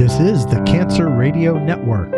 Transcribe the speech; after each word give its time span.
This 0.00 0.18
is 0.18 0.46
the 0.46 0.62
Cancer 0.62 1.10
Radio 1.10 1.62
Network. 1.62 2.10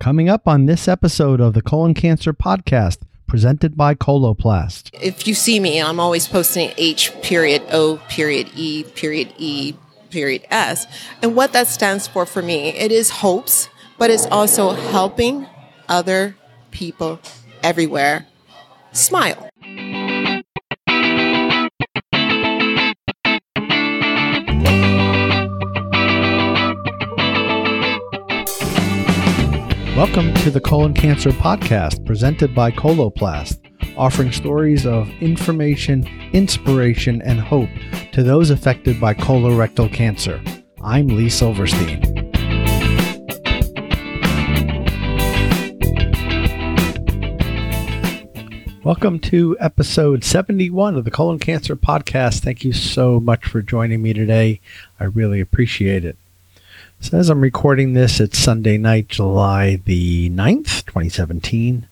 Coming 0.00 0.28
up 0.28 0.48
on 0.48 0.66
this 0.66 0.88
episode 0.88 1.40
of 1.40 1.54
the 1.54 1.62
Colon 1.62 1.94
Cancer 1.94 2.32
Podcast, 2.32 2.98
presented 3.28 3.76
by 3.76 3.94
Coloplast. 3.94 4.90
If 5.00 5.28
you 5.28 5.34
see 5.34 5.60
me, 5.60 5.80
I'm 5.80 6.00
always 6.00 6.26
posting 6.26 6.72
H 6.76 7.12
period 7.22 7.62
O 7.70 7.98
period 8.08 8.50
E 8.56 8.82
period 8.82 9.32
E 9.38 9.74
period 10.10 10.44
S. 10.50 10.88
And 11.22 11.36
what 11.36 11.52
that 11.52 11.68
stands 11.68 12.08
for 12.08 12.26
for 12.26 12.42
me, 12.42 12.70
it 12.70 12.90
is 12.90 13.10
hopes, 13.10 13.68
but 13.96 14.10
it's 14.10 14.26
also 14.26 14.72
helping 14.72 15.46
other 15.88 16.34
people 16.72 17.20
everywhere 17.62 18.26
smile. 18.90 19.47
Welcome 29.98 30.32
to 30.34 30.52
the 30.52 30.60
Colon 30.60 30.94
Cancer 30.94 31.30
Podcast, 31.30 32.06
presented 32.06 32.54
by 32.54 32.70
Coloplast, 32.70 33.58
offering 33.96 34.30
stories 34.30 34.86
of 34.86 35.08
information, 35.20 36.06
inspiration, 36.32 37.20
and 37.22 37.40
hope 37.40 37.68
to 38.12 38.22
those 38.22 38.50
affected 38.50 39.00
by 39.00 39.14
colorectal 39.14 39.92
cancer. 39.92 40.40
I'm 40.84 41.08
Lee 41.08 41.28
Silverstein. 41.28 42.00
Welcome 48.84 49.18
to 49.18 49.56
episode 49.58 50.22
71 50.22 50.94
of 50.94 51.04
the 51.04 51.10
Colon 51.10 51.40
Cancer 51.40 51.74
Podcast. 51.74 52.38
Thank 52.38 52.62
you 52.62 52.72
so 52.72 53.18
much 53.18 53.46
for 53.46 53.62
joining 53.62 54.00
me 54.00 54.12
today. 54.12 54.60
I 55.00 55.06
really 55.06 55.40
appreciate 55.40 56.04
it. 56.04 56.16
So, 57.00 57.16
as 57.16 57.30
I'm 57.30 57.40
recording 57.40 57.92
this, 57.92 58.18
it's 58.18 58.36
Sunday 58.36 58.76
night, 58.76 59.08
July 59.08 59.76
the 59.76 60.28
9th, 60.30 60.84
2017, 60.84 61.86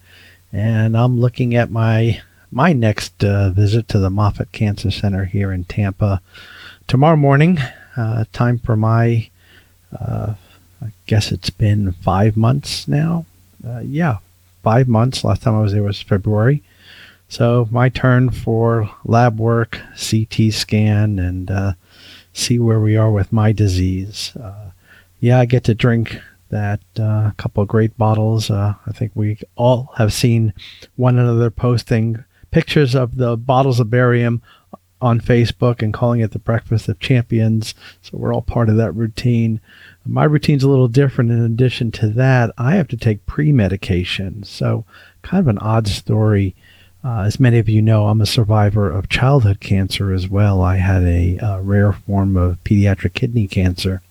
and 0.53 0.97
I'm 0.97 1.20
looking 1.20 1.55
at 1.55 1.70
my 1.70 2.20
my 2.50 2.72
next 2.72 3.22
uh, 3.25 3.50
visit 3.50 3.86
to 3.89 4.00
the 4.00 4.11
Moffitt 4.11 4.50
Cancer 4.50 4.91
Center 4.91 5.25
here 5.25 5.53
in 5.53 5.62
Tampa 5.64 6.20
tomorrow 6.89 7.16
morning. 7.16 7.58
Uh, 7.97 8.25
time 8.33 8.58
for 8.58 8.77
my, 8.77 9.31
uh, 9.98 10.34
I 10.83 10.91
guess 11.06 11.31
it's 11.31 11.50
been 11.50 11.92
five 11.92 12.36
months 12.36 12.88
now. 12.88 13.27
Uh, 13.66 13.78
yeah, 13.78 14.19
five 14.64 14.88
months. 14.88 15.22
Last 15.22 15.42
time 15.42 15.55
I 15.55 15.61
was 15.62 15.72
there 15.72 15.84
was 15.84 16.03
February. 16.03 16.64
So, 17.28 17.69
my 17.70 17.88
turn 17.91 18.31
for 18.31 18.91
lab 19.05 19.38
work, 19.38 19.81
CT 19.97 20.53
scan, 20.53 21.20
and 21.20 21.48
uh, 21.48 21.72
see 22.33 22.59
where 22.59 22.81
we 22.81 22.97
are 22.97 23.11
with 23.11 23.33
my 23.33 23.53
disease. 23.53 24.33
Uh, 24.36 24.66
yeah, 25.27 25.41
I 25.41 25.44
get 25.44 25.64
to 25.64 25.74
drink 25.74 26.20
that 26.50 26.78
uh, 27.00 27.32
couple 27.36 27.64
great 27.64 27.98
bottles. 27.98 28.48
Uh, 28.48 28.74
I 28.86 28.92
think 28.92 29.10
we 29.16 29.41
all 29.56 29.92
have 29.96 30.12
seen 30.12 30.55
one 30.94 31.19
another 31.19 31.50
posting 31.50 32.22
pictures 32.52 32.94
of 32.94 33.16
the 33.16 33.36
bottles 33.36 33.80
of 33.80 33.91
barium 33.91 34.41
on 35.00 35.20
Facebook 35.20 35.82
and 35.82 35.92
calling 35.92 36.20
it 36.20 36.30
the 36.30 36.38
breakfast 36.38 36.88
of 36.88 37.00
champions. 37.00 37.74
So 38.02 38.16
we're 38.16 38.32
all 38.32 38.41
part 38.41 38.69
of 38.69 38.77
that 38.77 38.92
routine. 38.92 39.60
My 40.04 40.22
routine's 40.22 40.62
a 40.62 40.69
little 40.69 40.86
different. 40.86 41.32
In 41.32 41.42
addition 41.44 41.91
to 41.92 42.08
that, 42.10 42.52
I 42.56 42.77
have 42.77 42.86
to 42.88 42.97
take 42.97 43.27
pre 43.27 43.50
medication. 43.50 44.44
So, 44.44 44.84
kind 45.22 45.41
of 45.41 45.48
an 45.48 45.58
odd 45.58 45.88
story. 45.88 46.54
Uh, 47.02 47.22
as 47.22 47.41
many 47.41 47.58
of 47.58 47.69
you 47.69 47.82
know, 47.82 48.06
I'm 48.06 48.20
a 48.20 48.27
survivor 48.27 48.88
of 48.88 49.08
childhood 49.08 49.58
cancer 49.58 50.12
as 50.12 50.28
well. 50.28 50.62
I 50.62 50.77
had 50.77 51.02
a, 51.02 51.38
a 51.42 51.60
rare 51.60 51.92
form 51.92 52.36
of 52.36 52.62
pediatric 52.62 53.14
kidney 53.14 53.48
cancer 53.48 54.02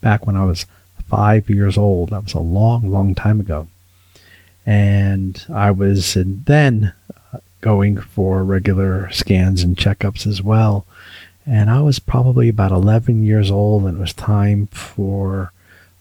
back 0.00 0.26
when 0.26 0.36
I 0.36 0.44
was 0.44 0.66
five 1.08 1.48
years 1.48 1.78
old. 1.78 2.10
That 2.10 2.24
was 2.24 2.34
a 2.34 2.40
long, 2.40 2.90
long 2.90 3.14
time 3.14 3.40
ago. 3.40 3.68
And 4.66 5.44
I 5.52 5.70
was 5.70 6.16
then 6.16 6.92
uh, 7.32 7.38
going 7.60 7.96
for 7.96 8.44
regular 8.44 9.10
scans 9.10 9.62
and 9.62 9.76
checkups 9.76 10.26
as 10.26 10.42
well. 10.42 10.86
And 11.46 11.70
I 11.70 11.80
was 11.80 11.98
probably 11.98 12.50
about 12.50 12.72
11 12.72 13.22
years 13.22 13.50
old, 13.50 13.84
and 13.84 13.96
it 13.96 14.00
was 14.00 14.12
time 14.12 14.66
for 14.66 15.50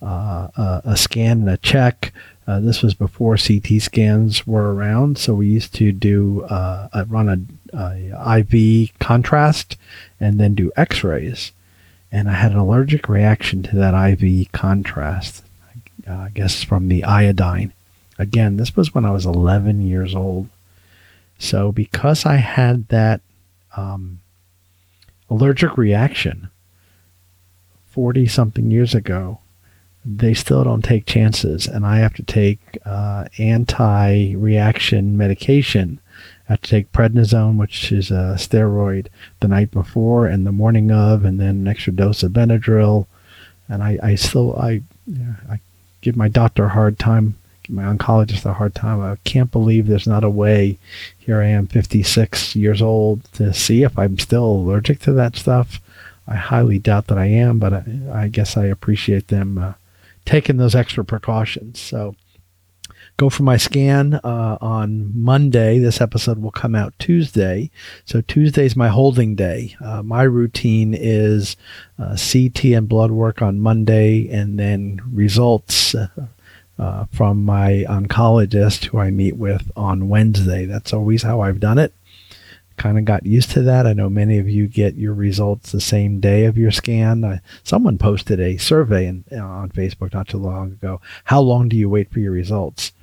uh, 0.02 0.81
a, 0.84 0.97
scan 0.97 1.40
and 1.40 1.50
a 1.50 1.58
check. 1.58 2.12
Uh, 2.46 2.59
this 2.59 2.81
was 2.81 2.94
before 2.94 3.38
CT 3.38 3.81
scans 3.81 4.46
were 4.46 4.74
around, 4.74 5.18
so 5.18 5.34
we 5.34 5.47
used 5.47 5.74
to 5.75 5.94
do 5.94 6.44
uh, 6.44 7.06
run 7.08 7.47
a, 7.74 7.78
a 7.78 8.40
IV 8.40 8.91
contrast 9.00 9.78
and 10.19 10.38
then 10.38 10.53
do 10.53 10.72
X-rays 10.75 11.53
and 12.12 12.29
I 12.29 12.34
had 12.34 12.51
an 12.51 12.57
allergic 12.57 13.09
reaction 13.09 13.63
to 13.63 13.75
that 13.75 13.94
IV 13.94 14.51
contrast. 14.51 15.44
I 16.07 16.29
guess 16.29 16.63
from 16.63 16.88
the 16.88 17.03
iodine. 17.03 17.73
Again, 18.18 18.57
this 18.57 18.75
was 18.75 18.94
when 18.94 19.06
I 19.06 19.12
was 19.12 19.25
11 19.25 19.85
years 19.85 20.16
old. 20.16 20.47
So 21.38 21.72
because 21.72 22.25
I 22.25 22.38
had 22.38 22.88
that 22.88 23.22
um, 23.75 24.22
allergic 25.29 25.78
reaction 25.78 26.50
40 27.91 28.28
something 28.28 28.72
years 28.72 28.96
ago, 28.96 29.40
they 30.06 30.34
still 30.34 30.63
don't 30.63 30.84
take 30.84 31.06
chances, 31.06 31.67
and 31.67 31.85
I 31.85 31.97
have 31.97 32.13
to 32.13 32.23
take 32.23 32.59
uh, 32.85 33.25
anti 33.38 34.35
reaction 34.35 35.17
medication 35.17 36.00
I 36.47 36.53
have 36.53 36.62
to 36.62 36.69
take 36.69 36.91
prednisone, 36.94 37.58
which 37.58 37.91
is 37.91 38.09
a 38.09 38.35
steroid, 38.38 39.08
the 39.41 39.50
night 39.50 39.72
before 39.72 40.28
and 40.28 40.46
the 40.46 40.52
morning 40.52 40.91
of, 40.91 41.25
and 41.25 41.40
then 41.40 41.50
an 41.50 41.68
extra 41.68 41.91
dose 41.91 42.24
of 42.24 42.31
Benadryl. 42.31 43.06
And 43.68 43.84
I, 43.84 44.00
I 44.02 44.16
still, 44.16 44.56
I, 44.58 44.81
I 45.50 45.59
give 46.02 46.16
my 46.16 46.30
doctor 46.30 46.66
a 46.66 46.69
hard 46.69 46.97
time, 46.97 47.35
give 47.63 47.75
my 47.75 47.84
oncologist 47.84 48.46
a 48.46 48.53
hard 48.53 48.74
time. 48.75 49.02
I 49.02 49.18
can't 49.25 49.52
believe 49.52 49.88
there's 49.88 50.08
not 50.08 50.24
a 50.24 50.30
way. 50.30 50.78
Here 51.18 51.41
I 51.41 51.47
am, 51.47 51.68
56 51.68 52.56
years 52.56 52.81
old, 52.81 53.25
to 53.34 53.53
see 53.53 53.84
if 53.84 54.00
I'm 54.00 54.18
still 54.18 54.46
allergic 54.46 55.00
to 55.02 55.12
that 55.14 55.35
stuff. 55.35 55.81
I 56.29 56.35
highly 56.35 56.79
doubt 56.79 57.08
that 57.08 57.18
I 57.18 57.25
am, 57.25 57.59
but 57.59 57.74
I, 57.74 57.84
I 58.14 58.28
guess 58.29 58.56
I 58.56 58.66
appreciate 58.66 59.28
them 59.28 59.58
uh, 59.58 59.74
taking 60.24 60.58
those 60.58 60.75
extra 60.75 61.03
precautions. 61.03 61.79
So 61.79 62.16
go 63.17 63.31
for 63.31 63.44
my 63.44 63.57
scan 63.57 64.13
uh, 64.23 64.57
on 64.61 65.11
Monday. 65.19 65.79
This 65.79 66.00
episode 66.00 66.39
will 66.39 66.51
come 66.51 66.75
out 66.75 66.94
Tuesday. 67.00 67.72
So 68.05 68.22
Tuesday 68.22 68.66
is 68.66 68.75
my 68.75 68.89
holding 68.89 69.35
day. 69.35 69.75
Uh, 69.83 70.03
my 70.03 70.22
routine 70.22 70.94
is 70.94 71.57
uh, 71.97 72.16
CT 72.16 72.66
and 72.66 72.88
blood 72.88 73.11
work 73.11 73.41
on 73.41 73.59
Monday, 73.59 74.29
and 74.29 74.59
then 74.59 75.01
results. 75.11 75.94
Uh, 75.95 76.07
uh, 76.79 77.05
from 77.11 77.44
my 77.44 77.83
oncologist 77.89 78.85
who 78.85 79.00
I 79.00 79.09
meet 79.09 79.35
with 79.35 79.72
on 79.75 80.09
Wednesday. 80.09 80.66
That's 80.66 80.94
always 80.94 81.23
how 81.23 81.41
I've 81.41 81.59
done 81.59 81.79
it 81.79 81.91
kind 82.78 82.99
of 82.99 83.05
got 83.05 83.25
used 83.25 83.49
to 83.51 83.63
that. 83.63 83.88
I 83.88 83.94
know 83.94 84.09
many 84.09 84.38
of 84.38 84.47
you 84.47 84.67
get 84.67 84.95
your 84.95 85.16
results 85.16 85.72
the 85.72 85.81
same 85.81 86.19
day 86.19 86.45
of 86.45 86.57
your 86.57 86.69
scan. 86.69 87.41
Someone 87.63 87.97
posted 87.97 88.39
a 88.39 88.57
survey 88.57 89.07
in, 89.07 89.23
on 89.34 89.69
Facebook 89.69 90.13
not 90.13 90.28
too 90.28 90.38
long 90.38 90.73
ago. 90.73 91.01
How 91.23 91.41
long 91.41 91.67
do 91.67 91.75
you 91.75 91.89
wait 91.89 92.11
for 92.11 92.19
your 92.19 92.31
results? 92.31 92.94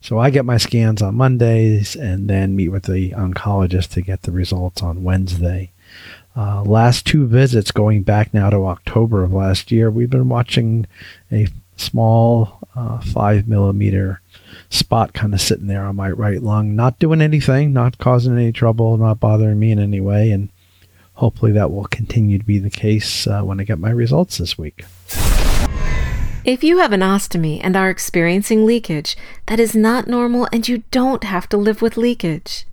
So 0.00 0.18
I 0.18 0.30
get 0.30 0.44
my 0.44 0.56
scans 0.56 1.02
on 1.02 1.14
Mondays 1.14 1.96
and 1.96 2.28
then 2.28 2.56
meet 2.56 2.68
with 2.68 2.84
the 2.84 3.10
oncologist 3.10 3.90
to 3.90 4.02
get 4.02 4.22
the 4.22 4.32
results 4.32 4.82
on 4.82 5.02
Wednesday. 5.02 5.72
Uh, 6.36 6.62
last 6.62 7.06
two 7.06 7.26
visits, 7.26 7.72
going 7.72 8.02
back 8.02 8.32
now 8.32 8.50
to 8.50 8.66
October 8.66 9.24
of 9.24 9.32
last 9.32 9.72
year, 9.72 9.90
we've 9.90 10.10
been 10.10 10.28
watching 10.28 10.86
a 11.32 11.48
small 11.76 12.58
uh, 12.76 13.00
five 13.00 13.48
millimeter 13.48 14.20
spot 14.68 15.12
kind 15.12 15.34
of 15.34 15.40
sitting 15.40 15.66
there 15.66 15.84
on 15.84 15.96
my 15.96 16.10
right 16.10 16.42
lung, 16.42 16.76
not 16.76 16.98
doing 16.98 17.20
anything, 17.20 17.72
not 17.72 17.98
causing 17.98 18.34
any 18.34 18.52
trouble, 18.52 18.96
not 18.96 19.18
bothering 19.18 19.58
me 19.58 19.72
in 19.72 19.78
any 19.78 20.00
way, 20.00 20.30
and 20.30 20.50
hopefully 21.14 21.52
that 21.52 21.70
will 21.70 21.86
continue 21.86 22.38
to 22.38 22.44
be 22.44 22.58
the 22.58 22.70
case 22.70 23.26
uh, 23.26 23.42
when 23.42 23.60
I 23.60 23.64
get 23.64 23.78
my 23.78 23.90
results 23.90 24.38
this 24.38 24.56
week. 24.56 24.84
If 26.42 26.64
you 26.64 26.78
have 26.78 26.94
an 26.94 27.02
ostomy 27.02 27.60
and 27.62 27.76
are 27.76 27.90
experiencing 27.90 28.64
leakage, 28.64 29.14
that 29.46 29.60
is 29.60 29.74
not 29.74 30.08
normal 30.08 30.48
and 30.50 30.66
you 30.66 30.84
don't 30.90 31.22
have 31.22 31.46
to 31.50 31.58
live 31.58 31.82
with 31.82 31.98
leakage. 31.98 32.64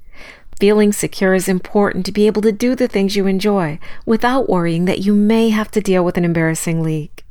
Feeling 0.57 0.93
secure 0.93 1.33
is 1.33 1.49
important 1.49 2.05
to 2.05 2.13
be 2.13 2.27
able 2.27 2.41
to 2.43 2.53
do 2.53 2.75
the 2.75 2.87
things 2.87 3.17
you 3.17 3.27
enjoy 3.27 3.77
without 4.05 4.47
worrying 4.47 4.85
that 4.85 4.99
you 4.99 5.13
may 5.13 5.49
have 5.49 5.69
to 5.71 5.81
deal 5.81 6.05
with 6.05 6.15
an 6.17 6.23
embarrassing 6.23 6.81
leak. 6.81 7.25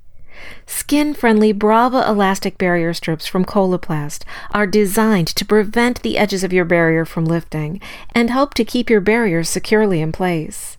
Skin 0.66 1.14
friendly 1.14 1.52
Brava 1.52 2.04
elastic 2.06 2.58
barrier 2.58 2.92
strips 2.92 3.26
from 3.26 3.46
Coloplast 3.46 4.22
are 4.50 4.66
designed 4.66 5.28
to 5.28 5.44
prevent 5.46 6.02
the 6.02 6.18
edges 6.18 6.44
of 6.44 6.52
your 6.52 6.66
barrier 6.66 7.06
from 7.06 7.24
lifting 7.24 7.80
and 8.14 8.28
help 8.28 8.52
to 8.54 8.64
keep 8.64 8.90
your 8.90 9.00
barrier 9.00 9.42
securely 9.42 10.02
in 10.02 10.12
place. 10.12 10.76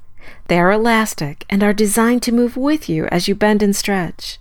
They 0.49 0.59
are 0.59 0.71
elastic 0.71 1.45
and 1.49 1.63
are 1.63 1.73
designed 1.73 2.21
to 2.23 2.31
move 2.31 2.55
with 2.55 2.87
you 2.87 3.07
as 3.07 3.27
you 3.27 3.33
bend 3.33 3.63
and 3.63 3.75
stretch. 3.75 4.37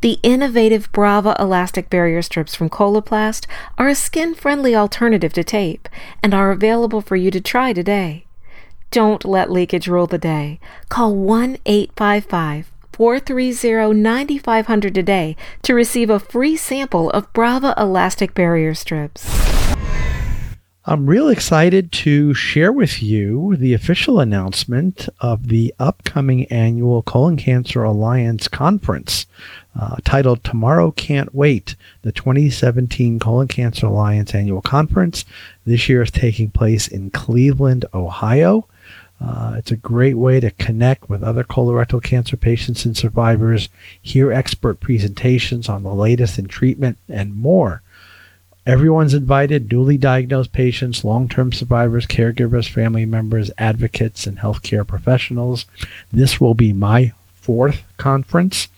The 0.00 0.18
innovative 0.22 0.90
Brava 0.92 1.36
elastic 1.38 1.90
barrier 1.90 2.22
strips 2.22 2.54
from 2.54 2.70
Coloplast 2.70 3.46
are 3.76 3.88
a 3.88 3.94
skin 3.94 4.34
friendly 4.34 4.74
alternative 4.74 5.32
to 5.34 5.44
tape 5.44 5.88
and 6.22 6.34
are 6.34 6.50
available 6.50 7.00
for 7.00 7.16
you 7.16 7.30
to 7.30 7.40
try 7.40 7.72
today. 7.72 8.24
Don't 8.90 9.24
let 9.24 9.50
leakage 9.50 9.88
rule 9.88 10.06
the 10.06 10.18
day. 10.18 10.60
Call 10.88 11.14
1 11.14 11.58
855 11.66 12.72
430 12.92 13.94
9500 13.94 14.94
today 14.94 15.36
to 15.62 15.74
receive 15.74 16.10
a 16.10 16.18
free 16.18 16.56
sample 16.56 17.10
of 17.10 17.32
Brava 17.32 17.74
elastic 17.76 18.34
barrier 18.34 18.74
strips. 18.74 19.57
I'm 20.88 21.04
real 21.04 21.28
excited 21.28 21.92
to 21.92 22.32
share 22.32 22.72
with 22.72 23.02
you 23.02 23.56
the 23.56 23.74
official 23.74 24.20
announcement 24.20 25.06
of 25.20 25.48
the 25.48 25.74
upcoming 25.78 26.46
annual 26.46 27.02
Colon 27.02 27.36
Cancer 27.36 27.84
Alliance 27.84 28.48
Conference 28.48 29.26
uh, 29.78 29.96
titled 30.02 30.42
Tomorrow 30.42 30.92
Can't 30.92 31.34
Wait, 31.34 31.76
the 32.00 32.10
2017 32.10 33.18
Colon 33.18 33.48
Cancer 33.48 33.84
Alliance 33.84 34.34
Annual 34.34 34.62
Conference. 34.62 35.26
This 35.66 35.90
year 35.90 36.00
is 36.00 36.10
taking 36.10 36.50
place 36.50 36.88
in 36.88 37.10
Cleveland, 37.10 37.84
Ohio. 37.92 38.66
Uh, 39.20 39.56
it's 39.58 39.70
a 39.70 39.76
great 39.76 40.16
way 40.16 40.40
to 40.40 40.50
connect 40.52 41.10
with 41.10 41.22
other 41.22 41.44
colorectal 41.44 42.02
cancer 42.02 42.38
patients 42.38 42.86
and 42.86 42.96
survivors, 42.96 43.68
hear 44.00 44.32
expert 44.32 44.80
presentations 44.80 45.68
on 45.68 45.82
the 45.82 45.92
latest 45.92 46.38
in 46.38 46.48
treatment, 46.48 46.96
and 47.10 47.36
more. 47.36 47.82
Everyone's 48.68 49.14
invited 49.14 49.72
newly 49.72 49.96
diagnosed 49.96 50.52
patients, 50.52 51.02
long 51.02 51.26
term 51.26 51.54
survivors, 51.54 52.04
caregivers, 52.04 52.68
family 52.68 53.06
members, 53.06 53.50
advocates, 53.56 54.26
and 54.26 54.38
healthcare 54.38 54.86
professionals. 54.86 55.64
This 56.12 56.38
will 56.38 56.52
be 56.52 56.74
my 56.74 57.14
fourth 57.34 57.82
conference. 57.96 58.68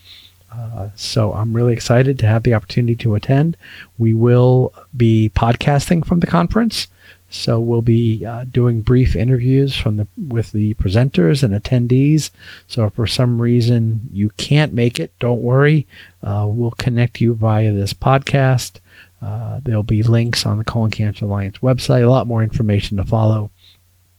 Uh, 0.53 0.91
so 0.95 1.33
I'm 1.33 1.55
really 1.55 1.73
excited 1.73 2.21
to 2.21 2.27
have 2.29 2.45
the 2.45 2.55
opportunity 2.55 2.95
to 2.97 3.17
attend. 3.17 3.57
We 3.99 4.15
will 4.15 4.73
be 4.97 5.33
podcasting 5.35 6.07
from 6.07 6.21
the 6.21 6.29
conference. 6.29 6.87
So 7.29 7.59
we'll 7.59 7.83
be 7.83 8.25
uh, 8.25 8.45
doing 8.45 8.83
brief 8.83 9.17
interviews 9.17 9.77
from 9.77 9.97
the 9.97 10.07
with 10.17 10.53
the 10.53 10.75
presenters 10.75 11.43
and 11.43 11.53
attendees. 11.53 12.31
So 12.69 12.85
if 12.85 12.95
for 12.95 13.09
some 13.09 13.43
reason 13.43 14.09
you 14.13 14.31
can't 14.37 14.73
make 14.73 15.01
it, 15.01 15.13
don't 15.19 15.43
worry. 15.43 15.89
Uh, 16.23 16.47
we'll 16.49 16.73
connect 16.73 17.21
you 17.21 17.35
via 17.35 17.73
this 17.73 17.93
podcast. 17.93 18.79
Uh, 19.23 19.61
there'll 19.63 19.83
be 19.83 20.03
links 20.03 20.47
on 20.47 20.59
the 20.59 20.65
Colon 20.65 20.91
Cancer 20.91 21.25
Alliance 21.25 21.59
website, 21.59 22.05
a 22.05 22.11
lot 22.11 22.27
more 22.27 22.43
information 22.43 22.97
to 22.97 23.05
follow. 23.05 23.51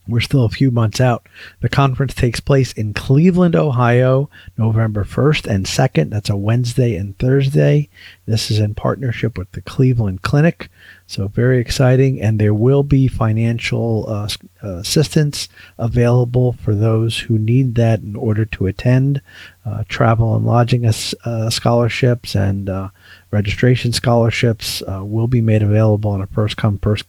We're 0.07 0.19
still 0.19 0.45
a 0.45 0.49
few 0.49 0.71
months 0.71 0.99
out. 0.99 1.27
The 1.61 1.69
conference 1.69 2.15
takes 2.15 2.39
place 2.39 2.73
in 2.73 2.93
Cleveland, 2.93 3.55
Ohio, 3.55 4.29
November 4.57 5.03
1st 5.03 5.45
and 5.45 5.65
2nd. 5.65 6.09
That's 6.09 6.29
a 6.29 6.35
Wednesday 6.35 6.95
and 6.95 7.17
Thursday. 7.19 7.87
This 8.25 8.49
is 8.49 8.57
in 8.57 8.73
partnership 8.73 9.37
with 9.37 9.51
the 9.51 9.61
Cleveland 9.61 10.23
Clinic. 10.23 10.69
So, 11.05 11.27
very 11.27 11.59
exciting. 11.59 12.19
And 12.19 12.39
there 12.39 12.53
will 12.53 12.83
be 12.83 13.07
financial 13.07 14.05
uh, 14.07 14.27
uh 14.63 14.77
assistance 14.77 15.47
available 15.77 16.53
for 16.53 16.73
those 16.73 17.19
who 17.19 17.37
need 17.37 17.75
that 17.75 18.01
in 18.01 18.15
order 18.15 18.45
to 18.45 18.65
attend. 18.65 19.21
Uh, 19.63 19.83
travel 19.87 20.35
and 20.35 20.45
lodging 20.45 20.83
uh, 20.85 21.49
scholarships 21.51 22.33
and 22.33 22.69
uh, 22.69 22.89
registration 23.31 23.93
scholarships 23.93 24.83
uh, 24.83 25.03
will 25.03 25.27
be 25.27 25.41
made 25.41 25.63
available 25.63 26.11
on 26.11 26.21
a 26.21 26.27
first 26.27 26.57
come, 26.57 26.77
first, 26.77 27.05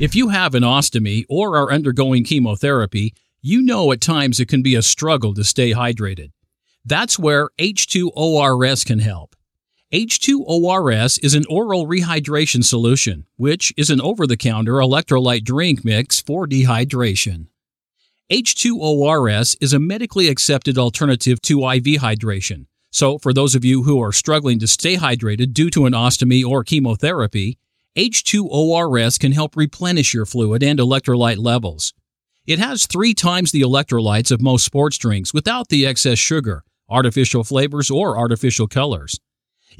if 0.00 0.14
you 0.14 0.28
have 0.28 0.54
an 0.54 0.62
ostomy 0.62 1.24
or 1.28 1.56
are 1.56 1.72
undergoing 1.72 2.24
chemotherapy 2.24 3.14
you 3.42 3.62
know 3.62 3.90
at 3.90 4.02
times 4.02 4.38
it 4.38 4.48
can 4.48 4.62
be 4.62 4.74
a 4.74 4.82
struggle 4.82 5.32
to 5.34 5.44
stay 5.44 5.72
hydrated. 5.72 6.30
That's 6.84 7.18
where 7.18 7.48
h2ors 7.58 8.84
can 8.84 8.98
help 8.98 9.29
H2ORS 9.92 11.18
is 11.20 11.34
an 11.34 11.42
oral 11.50 11.84
rehydration 11.84 12.62
solution, 12.62 13.26
which 13.36 13.74
is 13.76 13.90
an 13.90 14.00
over 14.00 14.24
the 14.24 14.36
counter 14.36 14.74
electrolyte 14.74 15.42
drink 15.42 15.84
mix 15.84 16.20
for 16.20 16.46
dehydration. 16.46 17.46
H2ORS 18.30 19.56
is 19.60 19.72
a 19.72 19.80
medically 19.80 20.28
accepted 20.28 20.78
alternative 20.78 21.42
to 21.42 21.68
IV 21.68 22.00
hydration. 22.00 22.66
So, 22.92 23.18
for 23.18 23.32
those 23.32 23.56
of 23.56 23.64
you 23.64 23.82
who 23.82 24.00
are 24.00 24.12
struggling 24.12 24.60
to 24.60 24.68
stay 24.68 24.94
hydrated 24.94 25.54
due 25.54 25.70
to 25.70 25.86
an 25.86 25.92
ostomy 25.92 26.44
or 26.44 26.62
chemotherapy, 26.62 27.58
H2ORS 27.96 29.18
can 29.18 29.32
help 29.32 29.56
replenish 29.56 30.14
your 30.14 30.24
fluid 30.24 30.62
and 30.62 30.78
electrolyte 30.78 31.38
levels. 31.38 31.94
It 32.46 32.60
has 32.60 32.86
three 32.86 33.12
times 33.12 33.50
the 33.50 33.62
electrolytes 33.62 34.30
of 34.30 34.40
most 34.40 34.64
sports 34.64 34.98
drinks 34.98 35.34
without 35.34 35.68
the 35.68 35.84
excess 35.84 36.20
sugar, 36.20 36.62
artificial 36.88 37.42
flavors, 37.42 37.90
or 37.90 38.16
artificial 38.16 38.68
colors. 38.68 39.18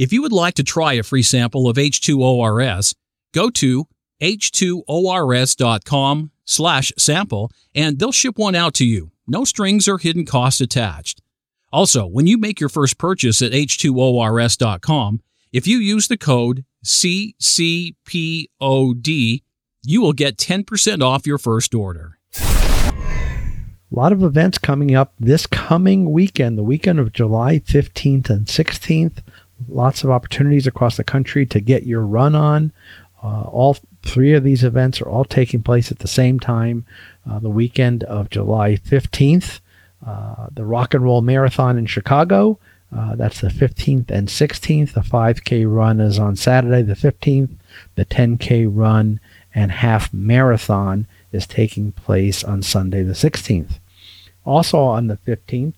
If 0.00 0.12
you 0.14 0.22
would 0.22 0.32
like 0.32 0.54
to 0.54 0.62
try 0.62 0.94
a 0.94 1.02
free 1.02 1.22
sample 1.22 1.68
of 1.68 1.76
H2ORS, 1.76 2.94
go 3.34 3.50
to 3.50 3.86
h2ors.com 4.22 4.70
slash 6.46 6.90
sample 6.96 7.52
and 7.74 7.98
they'll 7.98 8.10
ship 8.10 8.38
one 8.38 8.54
out 8.54 8.72
to 8.74 8.86
you. 8.86 9.10
No 9.28 9.44
strings 9.44 9.86
or 9.86 9.98
hidden 9.98 10.24
costs 10.24 10.62
attached. 10.62 11.20
Also, 11.70 12.06
when 12.06 12.26
you 12.26 12.38
make 12.38 12.60
your 12.60 12.70
first 12.70 12.96
purchase 12.96 13.42
at 13.42 13.52
h2ors.com, 13.52 15.20
if 15.52 15.66
you 15.66 15.76
use 15.76 16.08
the 16.08 16.16
code 16.16 16.64
CCPOD, 16.82 18.48
you 19.82 20.00
will 20.00 20.14
get 20.14 20.38
10% 20.38 21.02
off 21.02 21.26
your 21.26 21.36
first 21.36 21.74
order. 21.74 22.16
A 23.92 23.96
lot 23.96 24.12
of 24.12 24.22
events 24.22 24.56
coming 24.56 24.94
up 24.94 25.12
this 25.20 25.46
coming 25.46 26.10
weekend, 26.10 26.56
the 26.56 26.62
weekend 26.62 26.98
of 26.98 27.12
July 27.12 27.58
15th 27.58 28.30
and 28.30 28.46
16th 28.46 29.18
lots 29.68 30.04
of 30.04 30.10
opportunities 30.10 30.66
across 30.66 30.96
the 30.96 31.04
country 31.04 31.46
to 31.46 31.60
get 31.60 31.84
your 31.84 32.02
run 32.02 32.34
on. 32.34 32.72
Uh, 33.22 33.42
all 33.42 33.76
three 34.02 34.32
of 34.32 34.44
these 34.44 34.64
events 34.64 35.00
are 35.00 35.08
all 35.08 35.24
taking 35.24 35.62
place 35.62 35.90
at 35.90 35.98
the 35.98 36.08
same 36.08 36.40
time 36.40 36.86
uh, 37.30 37.38
the 37.38 37.50
weekend 37.50 38.04
of 38.04 38.30
July 38.30 38.76
15th. 38.76 39.60
Uh, 40.04 40.46
the 40.52 40.64
Rock 40.64 40.94
and 40.94 41.04
Roll 41.04 41.20
Marathon 41.20 41.76
in 41.76 41.86
Chicago. 41.86 42.58
Uh, 42.94 43.14
that's 43.14 43.40
the 43.40 43.48
15th 43.48 44.10
and 44.10 44.28
16th. 44.28 44.94
The 44.94 45.00
5K 45.00 45.72
run 45.72 46.00
is 46.00 46.18
on 46.18 46.36
Saturday, 46.36 46.82
the 46.82 46.94
15th. 46.94 47.50
The 47.94 48.04
10K 48.04 48.68
run 48.68 49.20
and 49.54 49.70
half 49.70 50.12
marathon 50.12 51.06
is 51.32 51.46
taking 51.46 51.92
place 51.92 52.42
on 52.42 52.62
Sunday, 52.62 53.02
the 53.02 53.12
16th. 53.12 53.78
Also 54.44 54.78
on 54.80 55.06
the 55.06 55.18
15th, 55.18 55.74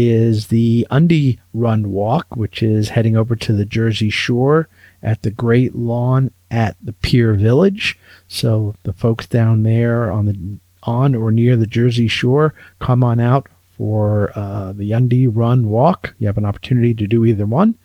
is 0.00 0.46
the 0.46 0.86
Undy 0.90 1.40
Run 1.52 1.90
Walk, 1.90 2.36
which 2.36 2.62
is 2.62 2.90
heading 2.90 3.16
over 3.16 3.34
to 3.34 3.52
the 3.52 3.64
Jersey 3.64 4.10
Shore 4.10 4.68
at 5.02 5.22
the 5.22 5.30
Great 5.32 5.74
Lawn 5.74 6.30
at 6.52 6.76
the 6.80 6.92
Pier 6.92 7.34
Village. 7.34 7.98
So 8.28 8.76
the 8.84 8.92
folks 8.92 9.26
down 9.26 9.64
there 9.64 10.08
on 10.12 10.26
the 10.26 10.58
on 10.84 11.16
or 11.16 11.32
near 11.32 11.56
the 11.56 11.66
Jersey 11.66 12.06
Shore, 12.06 12.54
come 12.78 13.02
on 13.02 13.18
out 13.18 13.48
for 13.76 14.30
uh, 14.36 14.72
the 14.72 14.94
Undy 14.94 15.26
Run 15.26 15.68
Walk. 15.68 16.14
You 16.20 16.28
have 16.28 16.38
an 16.38 16.44
opportunity 16.44 16.94
to 16.94 17.08
do 17.08 17.24
either 17.24 17.44
one 17.44 17.76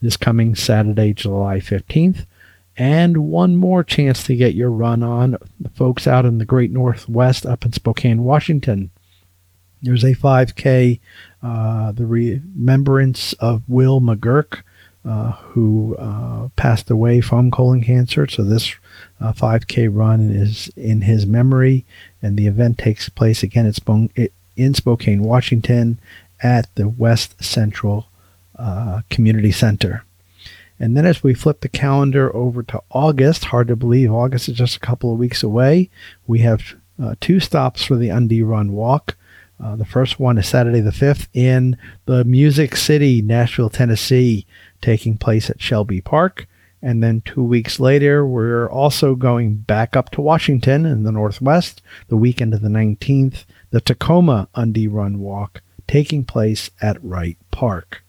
this 0.00 0.16
coming 0.16 0.54
Saturday, 0.54 1.12
July 1.12 1.58
15th. 1.58 2.24
And 2.76 3.16
one 3.16 3.56
more 3.56 3.82
chance 3.82 4.22
to 4.24 4.36
get 4.36 4.54
your 4.54 4.70
run 4.70 5.02
on. 5.02 5.36
The 5.58 5.70
folks 5.70 6.06
out 6.06 6.24
in 6.24 6.38
the 6.38 6.44
Great 6.44 6.70
Northwest 6.70 7.44
up 7.44 7.64
in 7.64 7.72
Spokane, 7.72 8.22
Washington. 8.22 8.92
There's 9.82 10.04
a 10.04 10.14
5K 10.14 11.00
uh, 11.42 11.92
the 11.92 12.06
remembrance 12.06 13.32
of 13.34 13.62
Will 13.68 14.00
McGurk, 14.00 14.62
uh, 15.04 15.32
who 15.32 15.96
uh, 15.96 16.48
passed 16.56 16.90
away 16.90 17.20
from 17.20 17.50
colon 17.50 17.82
cancer. 17.82 18.26
So 18.26 18.42
this 18.42 18.74
5K 19.20 19.88
run 19.92 20.30
is 20.30 20.68
in 20.76 21.02
his 21.02 21.26
memory, 21.26 21.84
and 22.20 22.36
the 22.36 22.46
event 22.46 22.78
takes 22.78 23.08
place 23.08 23.42
again 23.42 23.66
at 23.66 24.30
in 24.56 24.74
Spokane, 24.74 25.22
Washington, 25.22 26.00
at 26.42 26.74
the 26.74 26.88
West 26.88 27.42
Central 27.42 28.08
Community 29.08 29.52
Center. 29.52 30.04
And 30.80 30.96
then 30.96 31.06
as 31.06 31.22
we 31.22 31.34
flip 31.34 31.60
the 31.60 31.68
calendar 31.68 32.34
over 32.34 32.62
to 32.64 32.82
August, 32.90 33.46
hard 33.46 33.68
to 33.68 33.76
believe 33.76 34.12
August 34.12 34.48
is 34.48 34.56
just 34.56 34.76
a 34.76 34.80
couple 34.80 35.12
of 35.12 35.18
weeks 35.18 35.42
away, 35.42 35.90
we 36.26 36.40
have 36.40 36.74
uh, 37.02 37.14
two 37.20 37.40
stops 37.40 37.84
for 37.84 37.96
the 37.96 38.10
Undy 38.10 38.42
Run 38.42 38.72
Walk. 38.72 39.16
Uh, 39.62 39.74
the 39.76 39.84
first 39.84 40.20
one 40.20 40.38
is 40.38 40.46
Saturday 40.46 40.80
the 40.80 40.90
5th 40.90 41.28
in 41.34 41.76
the 42.06 42.24
Music 42.24 42.76
City, 42.76 43.20
Nashville, 43.22 43.70
Tennessee, 43.70 44.46
taking 44.80 45.16
place 45.16 45.50
at 45.50 45.60
Shelby 45.60 46.00
Park. 46.00 46.46
And 46.80 47.02
then 47.02 47.22
two 47.22 47.42
weeks 47.42 47.80
later, 47.80 48.24
we're 48.24 48.70
also 48.70 49.16
going 49.16 49.56
back 49.56 49.96
up 49.96 50.10
to 50.10 50.20
Washington 50.20 50.86
in 50.86 51.02
the 51.02 51.10
Northwest, 51.10 51.82
the 52.06 52.16
weekend 52.16 52.54
of 52.54 52.62
the 52.62 52.68
19th, 52.68 53.44
the 53.70 53.80
Tacoma 53.80 54.48
Undy 54.54 54.86
Run 54.86 55.18
Walk 55.18 55.62
taking 55.88 56.24
place 56.24 56.70
at 56.80 57.02
Wright 57.02 57.38
Park. 57.50 58.04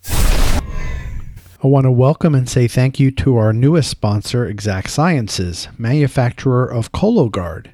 I 1.61 1.67
want 1.67 1.85
to 1.85 1.91
welcome 1.91 2.35
and 2.35 2.47
say 2.47 2.67
thank 2.67 2.99
you 2.99 3.09
to 3.11 3.37
our 3.37 3.51
newest 3.51 3.89
sponsor, 3.89 4.45
Exact 4.45 4.89
Sciences, 4.89 5.67
manufacturer 5.77 6.71
of 6.71 6.91
Cologuard. 6.91 7.71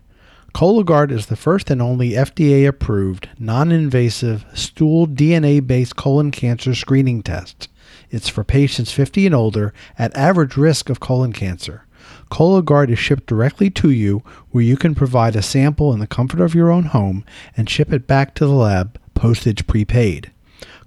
Cologuard 0.56 1.12
is 1.12 1.26
the 1.26 1.36
first 1.36 1.70
and 1.70 1.82
only 1.82 2.12
FDA 2.12 2.66
approved, 2.66 3.28
non 3.38 3.74
invasive, 3.74 4.46
stool 4.54 5.06
DNA 5.06 5.60
based 5.60 5.98
colon 5.98 6.32
cancer 6.32 6.74
screening 6.74 7.22
test. 7.22 7.68
It's 8.10 8.30
for 8.30 8.46
patients 8.46 8.94
50 8.94 9.26
and 9.26 9.36
older 9.36 9.74
at 10.00 10.16
average 10.16 10.56
risk 10.56 10.90
of 10.90 11.02
colon 11.02 11.34
cancer. 11.34 11.84
Cologuard 12.32 12.90
is 12.90 12.98
shipped 12.98 13.26
directly 13.26 13.70
to 13.72 13.90
you, 13.90 14.24
where 14.52 14.64
you 14.64 14.78
can 14.78 14.96
provide 14.96 15.36
a 15.36 15.42
sample 15.42 15.92
in 15.92 16.00
the 16.00 16.08
comfort 16.08 16.40
of 16.40 16.56
your 16.56 16.72
own 16.72 16.86
home 16.86 17.26
and 17.58 17.70
ship 17.70 17.92
it 17.92 18.08
back 18.08 18.34
to 18.36 18.46
the 18.46 18.54
lab, 18.54 18.98
postage 19.14 19.68
prepaid. 19.68 20.32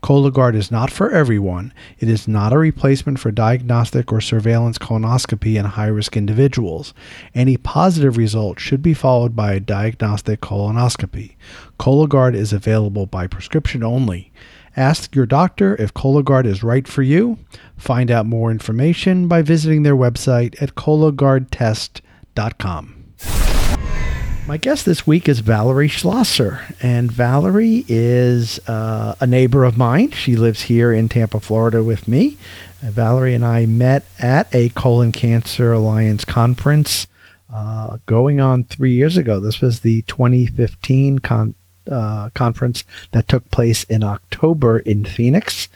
Cologuard 0.02 0.54
is 0.54 0.70
not 0.70 0.90
for 0.90 1.10
everyone. 1.10 1.72
It 1.98 2.08
is 2.08 2.28
not 2.28 2.52
a 2.52 2.58
replacement 2.58 3.18
for 3.18 3.30
diagnostic 3.30 4.12
or 4.12 4.20
surveillance 4.20 4.76
colonoscopy 4.78 5.58
in 5.58 5.64
high 5.64 5.88
risk 5.88 6.16
individuals. 6.16 6.94
Any 7.34 7.56
positive 7.56 8.16
result 8.16 8.60
should 8.60 8.82
be 8.82 8.94
followed 8.94 9.34
by 9.34 9.54
a 9.54 9.60
diagnostic 9.60 10.40
colonoscopy. 10.40 11.34
Cologuard 11.78 12.34
is 12.34 12.52
available 12.52 13.06
by 13.06 13.26
prescription 13.26 13.82
only. 13.82 14.32
Ask 14.76 15.16
your 15.16 15.26
doctor 15.26 15.74
if 15.80 15.92
Cologuard 15.92 16.46
is 16.46 16.62
right 16.62 16.86
for 16.86 17.02
you. 17.02 17.38
Find 17.76 18.12
out 18.12 18.26
more 18.26 18.52
information 18.52 19.26
by 19.26 19.42
visiting 19.42 19.82
their 19.82 19.96
website 19.96 20.62
at 20.62 20.76
cologuardtest.com. 20.76 22.97
My 24.48 24.56
guest 24.56 24.86
this 24.86 25.06
week 25.06 25.28
is 25.28 25.40
Valerie 25.40 25.88
Schlosser, 25.88 26.62
and 26.80 27.12
Valerie 27.12 27.84
is 27.86 28.58
uh, 28.66 29.14
a 29.20 29.26
neighbor 29.26 29.64
of 29.64 29.76
mine. 29.76 30.12
She 30.12 30.36
lives 30.36 30.62
here 30.62 30.90
in 30.90 31.10
Tampa, 31.10 31.38
Florida, 31.38 31.84
with 31.84 32.08
me. 32.08 32.38
Uh, 32.82 32.90
Valerie 32.90 33.34
and 33.34 33.44
I 33.44 33.66
met 33.66 34.06
at 34.18 34.48
a 34.54 34.70
Colon 34.70 35.12
Cancer 35.12 35.74
Alliance 35.74 36.24
conference 36.24 37.06
uh, 37.52 37.98
going 38.06 38.40
on 38.40 38.64
three 38.64 38.92
years 38.92 39.18
ago. 39.18 39.38
This 39.38 39.60
was 39.60 39.80
the 39.80 40.00
2015 40.02 41.18
con- 41.18 41.54
uh, 41.90 42.30
conference 42.30 42.84
that 43.12 43.28
took 43.28 43.50
place 43.50 43.84
in 43.84 44.02
October 44.02 44.78
in 44.78 45.04
Phoenix. 45.04 45.68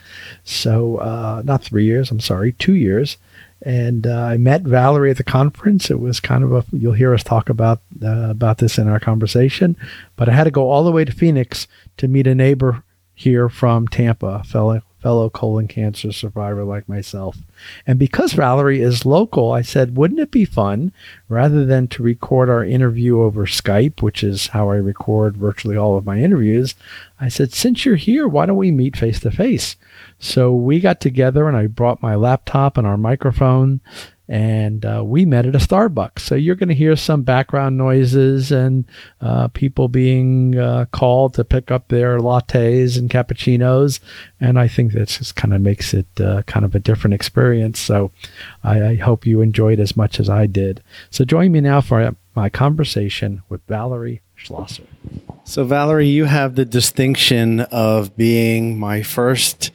So, 0.43 0.97
uh, 0.97 1.43
not 1.45 1.61
three 1.63 1.85
years, 1.85 2.09
I'm 2.09 2.19
sorry, 2.19 2.53
two 2.53 2.73
years 2.73 3.17
and 3.65 4.05
uh, 4.05 4.23
I 4.23 4.37
met 4.37 4.63
Valerie 4.63 5.11
at 5.11 5.17
the 5.17 5.23
conference. 5.23 5.89
It 5.89 5.99
was 5.99 6.19
kind 6.19 6.43
of 6.43 6.51
a 6.53 6.65
you'll 6.71 6.93
hear 6.93 7.13
us 7.13 7.23
talk 7.23 7.49
about 7.49 7.81
uh, 8.01 8.29
about 8.29 8.57
this 8.57 8.77
in 8.77 8.87
our 8.87 8.99
conversation, 8.99 9.75
but 10.15 10.29
I 10.29 10.33
had 10.33 10.43
to 10.45 10.51
go 10.51 10.69
all 10.69 10.83
the 10.83 10.91
way 10.91 11.05
to 11.05 11.11
Phoenix 11.11 11.67
to 11.97 12.07
meet 12.07 12.27
a 12.27 12.35
neighbor 12.35 12.83
here 13.15 13.47
from 13.49 13.87
Tampa, 13.87 14.43
fellow 14.43 14.81
fellow 15.03 15.29
colon 15.29 15.67
cancer 15.67 16.13
survivor 16.13 16.63
like 16.63 16.87
myself. 16.87 17.37
And 17.85 17.99
because 17.99 18.31
Valerie 18.31 18.81
is 18.81 19.05
local, 19.05 19.51
I 19.51 19.61
said, 19.61 19.97
wouldn't 19.97 20.21
it 20.21 20.31
be 20.31 20.45
fun 20.45 20.93
rather 21.27 21.65
than 21.65 21.89
to 21.89 22.01
record 22.01 22.49
our 22.49 22.63
interview 22.63 23.21
over 23.21 23.45
Skype, 23.45 24.01
which 24.01 24.23
is 24.23 24.47
how 24.47 24.69
I 24.69 24.77
record 24.77 25.35
virtually 25.35 25.75
all 25.75 25.97
of 25.97 26.05
my 26.05 26.19
interviews? 26.19 26.73
I 27.19 27.27
said, 27.27 27.53
since 27.53 27.83
you're 27.83 27.97
here, 27.97 28.29
why 28.29 28.45
don't 28.45 28.55
we 28.55 28.71
meet 28.71 28.95
face 28.95 29.19
to 29.19 29.31
face? 29.31 29.75
So 30.23 30.53
we 30.53 30.79
got 30.79 31.01
together 31.01 31.49
and 31.49 31.57
I 31.57 31.67
brought 31.67 32.01
my 32.01 32.15
laptop 32.15 32.77
and 32.77 32.87
our 32.87 32.95
microphone 32.95 33.81
and 34.29 34.85
uh, 34.85 35.03
we 35.05 35.25
met 35.25 35.45
at 35.45 35.53
a 35.53 35.57
Starbucks. 35.57 36.19
So 36.19 36.35
you're 36.35 36.55
going 36.55 36.69
to 36.69 36.75
hear 36.75 36.95
some 36.95 37.23
background 37.23 37.77
noises 37.77 38.49
and 38.49 38.85
uh, 39.19 39.49
people 39.49 39.89
being 39.89 40.57
uh, 40.57 40.85
called 40.93 41.33
to 41.33 41.43
pick 41.43 41.71
up 41.71 41.89
their 41.89 42.19
lattes 42.19 42.97
and 42.97 43.09
cappuccinos. 43.09 43.99
And 44.39 44.57
I 44.57 44.69
think 44.69 44.93
that 44.93 45.09
just 45.09 45.35
kind 45.35 45.53
of 45.53 45.59
makes 45.59 45.93
it 45.93 46.07
uh, 46.21 46.43
kind 46.43 46.63
of 46.63 46.73
a 46.73 46.79
different 46.79 47.15
experience. 47.15 47.81
So 47.81 48.11
I, 48.63 48.81
I 48.81 48.95
hope 48.95 49.25
you 49.25 49.41
enjoyed 49.41 49.81
as 49.81 49.97
much 49.97 50.21
as 50.21 50.29
I 50.29 50.47
did. 50.47 50.81
So 51.09 51.25
join 51.25 51.51
me 51.51 51.59
now 51.59 51.81
for 51.81 52.15
my 52.33 52.49
conversation 52.49 53.43
with 53.49 53.61
Valerie 53.67 54.21
Schlosser. 54.35 54.83
So, 55.45 55.65
Valerie, 55.65 56.07
you 56.07 56.25
have 56.25 56.55
the 56.55 56.63
distinction 56.63 57.59
of 57.59 58.15
being 58.15 58.79
my 58.79 59.03
first 59.03 59.71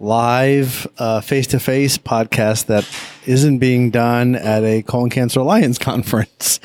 live 0.00 0.86
face 1.22 1.46
to 1.48 1.60
face 1.60 1.98
podcast 1.98 2.66
that 2.66 2.88
isn't 3.26 3.58
being 3.58 3.90
done 3.90 4.34
at 4.34 4.64
a 4.64 4.82
colon 4.82 5.10
cancer 5.10 5.40
alliance 5.40 5.78
conference. 5.90 6.58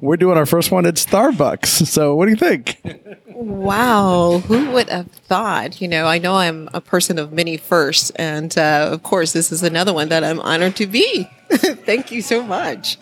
We're 0.00 0.16
doing 0.16 0.38
our 0.38 0.46
first 0.46 0.70
one 0.70 0.86
at 0.86 0.94
starbucks. 0.94 1.86
So 1.86 2.14
what 2.14 2.26
do 2.26 2.30
you 2.30 2.36
think? 2.36 2.80
Wow 3.26 4.38
who 4.46 4.70
would 4.70 4.88
have 4.88 5.10
thought? 5.10 5.80
You 5.80 5.88
know 5.88 6.06
i 6.06 6.18
know 6.18 6.34
i'm 6.34 6.68
a 6.72 6.80
person 6.80 7.18
of 7.18 7.32
many 7.32 7.56
firsts 7.56 8.10
and 8.10 8.56
uh, 8.56 8.88
of 8.92 9.02
course 9.02 9.32
this 9.32 9.52
is 9.52 9.62
another 9.62 9.92
one 9.92 10.08
that 10.08 10.24
i'm 10.24 10.40
honored 10.40 10.76
to 10.76 10.86
be. 10.86 11.28
Thank 11.50 12.10
you 12.10 12.22
so 12.22 12.42
much. 12.42 12.98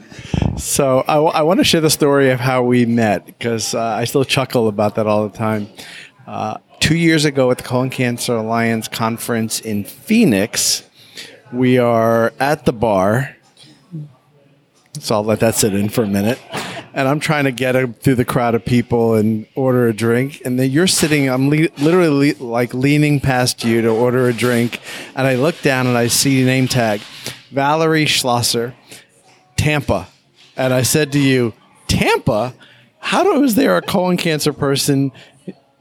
So 0.56 1.04
I, 1.08 1.14
w- 1.14 1.32
I 1.32 1.42
want 1.42 1.60
to 1.60 1.64
share 1.64 1.80
the 1.80 1.90
story 1.90 2.30
of 2.30 2.40
how 2.40 2.62
we 2.62 2.84
met 2.86 3.26
because 3.26 3.74
uh, 3.74 3.80
i 3.82 4.04
still 4.04 4.24
chuckle 4.24 4.66
about 4.68 4.94
that 4.96 5.06
all 5.06 5.28
the 5.28 5.36
time. 5.36 5.68
Uh, 6.26 6.58
two 6.84 6.96
years 6.96 7.24
ago 7.24 7.50
at 7.50 7.56
the 7.56 7.64
Colon 7.64 7.88
Cancer 7.88 8.36
Alliance 8.36 8.88
conference 8.88 9.58
in 9.58 9.84
Phoenix. 9.84 10.86
We 11.50 11.78
are 11.78 12.34
at 12.38 12.66
the 12.66 12.74
bar. 12.74 13.34
So 15.00 15.14
I'll 15.14 15.24
let 15.24 15.40
that 15.40 15.54
sit 15.54 15.72
in 15.72 15.88
for 15.88 16.04
a 16.04 16.06
minute. 16.06 16.38
And 16.92 17.08
I'm 17.08 17.20
trying 17.20 17.44
to 17.44 17.52
get 17.52 18.02
through 18.02 18.16
the 18.16 18.24
crowd 18.26 18.54
of 18.54 18.66
people 18.66 19.14
and 19.14 19.46
order 19.54 19.88
a 19.88 19.94
drink. 19.94 20.42
And 20.44 20.60
then 20.60 20.70
you're 20.70 20.86
sitting, 20.86 21.30
I'm 21.30 21.48
le- 21.48 21.70
literally 21.78 22.34
le- 22.34 22.44
like 22.44 22.74
leaning 22.74 23.18
past 23.18 23.64
you 23.64 23.80
to 23.80 23.88
order 23.88 24.28
a 24.28 24.34
drink. 24.34 24.78
And 25.16 25.26
I 25.26 25.36
look 25.36 25.62
down 25.62 25.86
and 25.86 25.96
I 25.96 26.08
see 26.08 26.36
your 26.36 26.46
name 26.46 26.68
tag 26.68 27.00
Valerie 27.50 28.04
Schlosser, 28.04 28.74
Tampa. 29.56 30.08
And 30.54 30.74
I 30.74 30.82
said 30.82 31.12
to 31.12 31.18
you, 31.18 31.54
Tampa? 31.88 32.52
How 32.98 33.22
do, 33.22 33.42
is 33.42 33.54
there 33.54 33.78
a 33.78 33.82
colon 33.82 34.18
cancer 34.18 34.52
person 34.52 35.12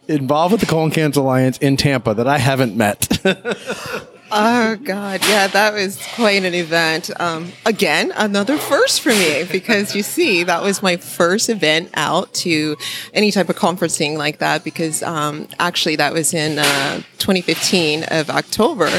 involved 0.07 0.51
with 0.51 0.62
the 0.62 0.67
Colon 0.67 0.91
Cancer 0.91 1.19
Alliance 1.19 1.57
in 1.60 1.77
Tampa 1.77 2.13
that 2.13 2.27
I 2.27 2.38
haven't 2.38 2.75
met. 2.75 3.07
Oh 4.35 4.77
God, 4.77 5.21
yeah, 5.27 5.45
that 5.45 5.75
was 5.75 6.03
quite 6.15 6.43
an 6.43 6.55
event. 6.55 7.11
Um, 7.21 7.51
again, 7.67 8.11
another 8.15 8.57
first 8.57 9.01
for 9.01 9.09
me 9.09 9.43
because 9.43 9.95
you 9.95 10.01
see, 10.01 10.43
that 10.43 10.63
was 10.63 10.81
my 10.81 10.97
first 10.97 11.49
event 11.49 11.91
out 11.93 12.33
to 12.35 12.75
any 13.13 13.29
type 13.29 13.49
of 13.49 13.57
conferencing 13.57 14.17
like 14.17 14.39
that. 14.39 14.63
Because 14.63 15.03
um, 15.03 15.47
actually, 15.59 15.97
that 15.97 16.13
was 16.13 16.33
in 16.33 16.57
uh, 16.57 17.03
2015 17.19 18.05
of 18.05 18.31
October, 18.31 18.89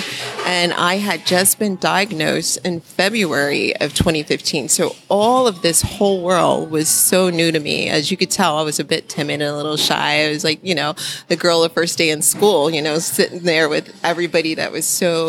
and 0.47 0.73
I 0.73 0.99
had 0.99 1.27
just 1.27 1.59
been 1.59 1.79
diagnosed 1.79 2.65
in 2.65 2.79
February 2.79 3.75
of 3.81 3.93
2015. 3.93 4.69
So 4.69 4.95
all 5.09 5.49
of 5.49 5.63
this 5.63 5.83
whole 5.83 6.23
world 6.23 6.71
was 6.71 6.89
so 6.89 7.29
new 7.29 7.51
to 7.51 7.59
me. 7.59 7.89
As 7.89 8.09
you 8.13 8.17
could 8.17 8.31
tell, 8.31 8.57
I 8.57 8.63
was 8.63 8.79
a 8.79 8.85
bit 8.85 9.09
timid 9.09 9.41
and 9.41 9.51
a 9.51 9.57
little 9.57 9.77
shy. 9.77 10.27
I 10.27 10.29
was 10.29 10.45
like, 10.45 10.61
you 10.63 10.77
know, 10.77 10.95
the 11.27 11.35
girl 11.35 11.63
the 11.63 11.71
first 11.71 11.99
day 11.99 12.11
in 12.11 12.23
school, 12.23 12.71
you 12.71 12.81
know, 12.81 13.01
sitting 13.01 13.41
there 13.41 13.69
with 13.69 13.99
everybody 14.05 14.55
that 14.55 14.71
was 14.71 14.87
so 14.87 15.24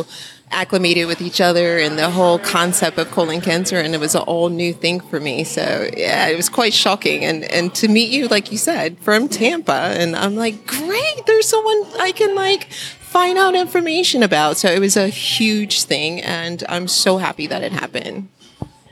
acclimated 0.51 1.07
with 1.07 1.21
each 1.21 1.41
other 1.41 1.77
and 1.77 1.97
the 1.97 2.09
whole 2.09 2.37
concept 2.39 2.97
of 2.97 3.09
colon 3.11 3.41
cancer 3.41 3.77
and 3.77 3.95
it 3.95 3.99
was 3.99 4.15
an 4.15 4.21
all 4.21 4.49
new 4.49 4.73
thing 4.73 4.99
for 4.99 5.19
me. 5.19 5.43
So 5.43 5.89
yeah 5.95 6.27
it 6.27 6.35
was 6.35 6.49
quite 6.49 6.73
shocking. 6.73 7.25
And 7.25 7.43
and 7.45 7.73
to 7.75 7.87
meet 7.87 8.09
you 8.11 8.27
like 8.27 8.51
you 8.51 8.57
said 8.57 8.97
from 8.99 9.27
tampa 9.27 9.95
and 9.99 10.15
i'm 10.15 10.35
like 10.35 10.65
great 10.67 11.25
there's 11.25 11.47
someone 11.47 11.83
i 11.99 12.11
can 12.11 12.35
like 12.35 12.71
find 12.71 13.37
out 13.37 13.55
information 13.55 14.23
about. 14.23 14.57
So 14.57 14.69
it 14.69 14.79
was 14.79 14.97
a 14.97 15.07
huge 15.07 15.83
thing 15.83 16.21
and 16.21 16.63
i'm 16.69 16.87
so 16.87 17.17
happy 17.17 17.47
that 17.47 17.63
it 17.63 17.71
happened. 17.71 18.29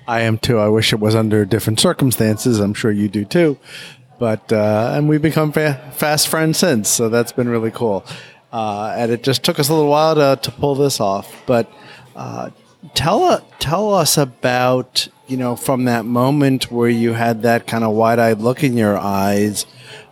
I 0.08 0.22
am 0.22 0.38
too. 0.38 0.58
I 0.60 0.68
wish 0.68 0.92
it 0.92 1.00
was 1.00 1.16
under 1.16 1.46
different 1.46 1.80
circumstances. 1.80 2.60
I'm 2.60 2.74
sure 2.74 2.92
you 2.92 3.08
do 3.08 3.24
too. 3.24 3.58
But 4.20 4.52
uh, 4.52 4.94
and 4.96 5.08
we've 5.10 5.22
become 5.22 5.52
fa- 5.52 5.92
fast 5.94 6.28
friends 6.28 6.58
since 6.58 6.90
so 6.90 7.10
that's 7.10 7.32
been 7.32 7.50
really 7.50 7.72
cool 7.72 8.06
uh, 8.54 8.94
and 8.96 9.12
it 9.12 9.24
just 9.24 9.44
took 9.44 9.58
us 9.58 9.68
a 9.68 9.74
little 9.74 9.90
while 9.90 10.14
to, 10.14 10.40
to 10.42 10.52
pull 10.52 10.76
this 10.76 11.00
off. 11.00 11.42
But 11.48 11.70
uh, 12.16 12.52
tell 12.94 13.24
uh, 13.24 13.42
tell 13.58 13.94
us 13.94 14.16
about 14.16 15.08
you 15.28 15.38
know 15.38 15.56
from 15.56 15.86
that 15.86 16.06
moment 16.06 16.72
where 16.72 16.90
you 16.90 17.14
had 17.14 17.42
that 17.42 17.66
kind 17.66 17.84
of 17.84 17.94
wide 17.94 18.20
eyed 18.20 18.40
look 18.40 18.64
in 18.64 18.78
your 18.78 18.96
eyes, 18.98 19.66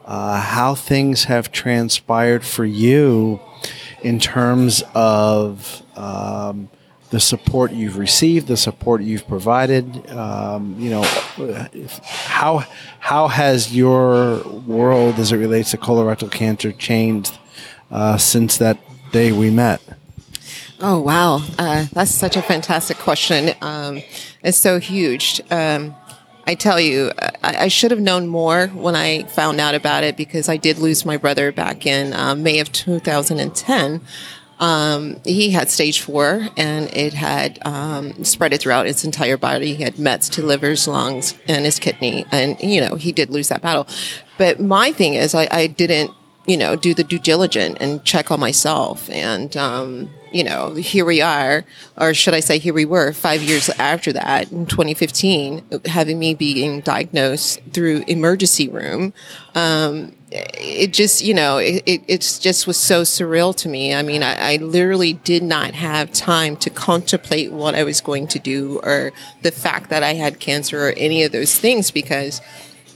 uh, 0.05 0.41
how 0.41 0.73
things 0.73 1.25
have 1.25 1.51
transpired 1.51 2.43
for 2.43 2.65
you 2.65 3.39
in 4.01 4.19
terms 4.19 4.83
of. 4.93 5.83
Um, 5.95 6.69
the 7.11 7.19
support 7.19 7.73
you've 7.73 7.97
received, 7.97 8.47
the 8.47 8.55
support 8.55 9.01
you've 9.01 9.27
provided. 9.27 10.09
Um, 10.11 10.77
you 10.79 10.89
know, 10.89 11.03
how 12.01 12.63
how 12.99 13.27
has 13.27 13.75
your 13.75 14.41
world, 14.65 15.19
as 15.19 15.33
it 15.33 15.35
relates 15.35 15.71
to 15.71 15.77
colorectal 15.77 16.31
cancer, 16.31 16.71
changed 16.71 17.37
uh, 17.91 18.17
since 18.17 18.57
that 18.57 18.77
day 19.11 19.31
we 19.31 19.49
met? 19.49 19.81
Oh, 20.79 20.99
wow. 20.99 21.43
Uh, 21.59 21.85
that's 21.93 22.11
such 22.11 22.35
a 22.35 22.41
fantastic 22.41 22.97
question. 22.97 23.53
Um, 23.61 24.01
it's 24.43 24.57
so 24.57 24.79
huge. 24.79 25.41
Um, 25.51 25.95
I 26.47 26.55
tell 26.55 26.79
you, 26.79 27.11
I, 27.19 27.65
I, 27.65 27.67
should 27.67 27.91
have 27.91 27.99
known 27.99 28.27
more 28.27 28.67
when 28.69 28.95
I 28.95 29.23
found 29.23 29.59
out 29.59 29.75
about 29.75 30.03
it 30.03 30.17
because 30.17 30.49
I 30.49 30.57
did 30.57 30.79
lose 30.79 31.05
my 31.05 31.17
brother 31.17 31.51
back 31.51 31.85
in 31.85 32.13
uh, 32.13 32.33
May 32.33 32.59
of 32.59 32.71
2010. 32.71 34.01
Um, 34.59 35.19
he 35.23 35.51
had 35.51 35.69
stage 35.69 36.01
four 36.01 36.47
and 36.57 36.85
it 36.95 37.13
had 37.13 37.59
um, 37.65 38.23
spread 38.23 38.53
it 38.53 38.61
throughout 38.61 38.87
its 38.87 39.03
entire 39.03 39.37
body. 39.37 39.75
He 39.75 39.83
had 39.83 39.99
Mets 39.99 40.29
to 40.29 40.43
livers, 40.43 40.87
lungs, 40.87 41.35
and 41.47 41.65
his 41.65 41.79
kidney. 41.79 42.25
And, 42.31 42.59
you 42.59 42.81
know, 42.81 42.95
he 42.95 43.11
did 43.11 43.29
lose 43.29 43.49
that 43.49 43.61
battle. 43.61 43.87
But 44.37 44.59
my 44.59 44.91
thing 44.91 45.13
is, 45.13 45.35
I, 45.35 45.47
I 45.51 45.67
didn't, 45.67 46.11
you 46.47 46.57
know, 46.57 46.75
do 46.75 46.93
the 46.93 47.03
due 47.03 47.19
diligence 47.19 47.77
and 47.79 48.03
check 48.03 48.31
on 48.31 48.39
myself. 48.39 49.09
And, 49.09 49.55
um, 49.55 50.09
you 50.31 50.43
know, 50.43 50.73
here 50.73 51.05
we 51.05 51.21
are, 51.21 51.65
or 51.97 52.13
should 52.13 52.33
I 52.33 52.39
say, 52.39 52.57
here 52.57 52.73
we 52.73 52.85
were 52.85 53.11
five 53.11 53.43
years 53.43 53.69
after 53.71 54.13
that 54.13 54.51
in 54.51 54.65
2015, 54.65 55.81
having 55.85 56.17
me 56.17 56.33
being 56.33 56.81
diagnosed 56.81 57.59
through 57.73 58.05
emergency 58.07 58.69
room. 58.69 59.13
Um, 59.55 60.15
it 60.31 60.93
just, 60.93 61.21
you 61.21 61.33
know, 61.33 61.57
it, 61.57 61.83
it 61.85 62.03
it's 62.07 62.39
just 62.39 62.65
was 62.65 62.77
so 62.77 63.01
surreal 63.01 63.53
to 63.57 63.67
me. 63.67 63.93
I 63.93 64.01
mean, 64.01 64.23
I, 64.23 64.53
I 64.53 64.55
literally 64.55 65.13
did 65.13 65.43
not 65.43 65.73
have 65.73 66.13
time 66.13 66.55
to 66.57 66.69
contemplate 66.69 67.51
what 67.51 67.75
I 67.75 67.83
was 67.83 67.99
going 67.99 68.27
to 68.27 68.39
do 68.39 68.79
or 68.83 69.11
the 69.41 69.51
fact 69.51 69.89
that 69.89 70.03
I 70.03 70.13
had 70.13 70.39
cancer 70.39 70.87
or 70.87 70.93
any 70.93 71.23
of 71.23 71.33
those 71.33 71.59
things 71.59 71.91
because 71.91 72.41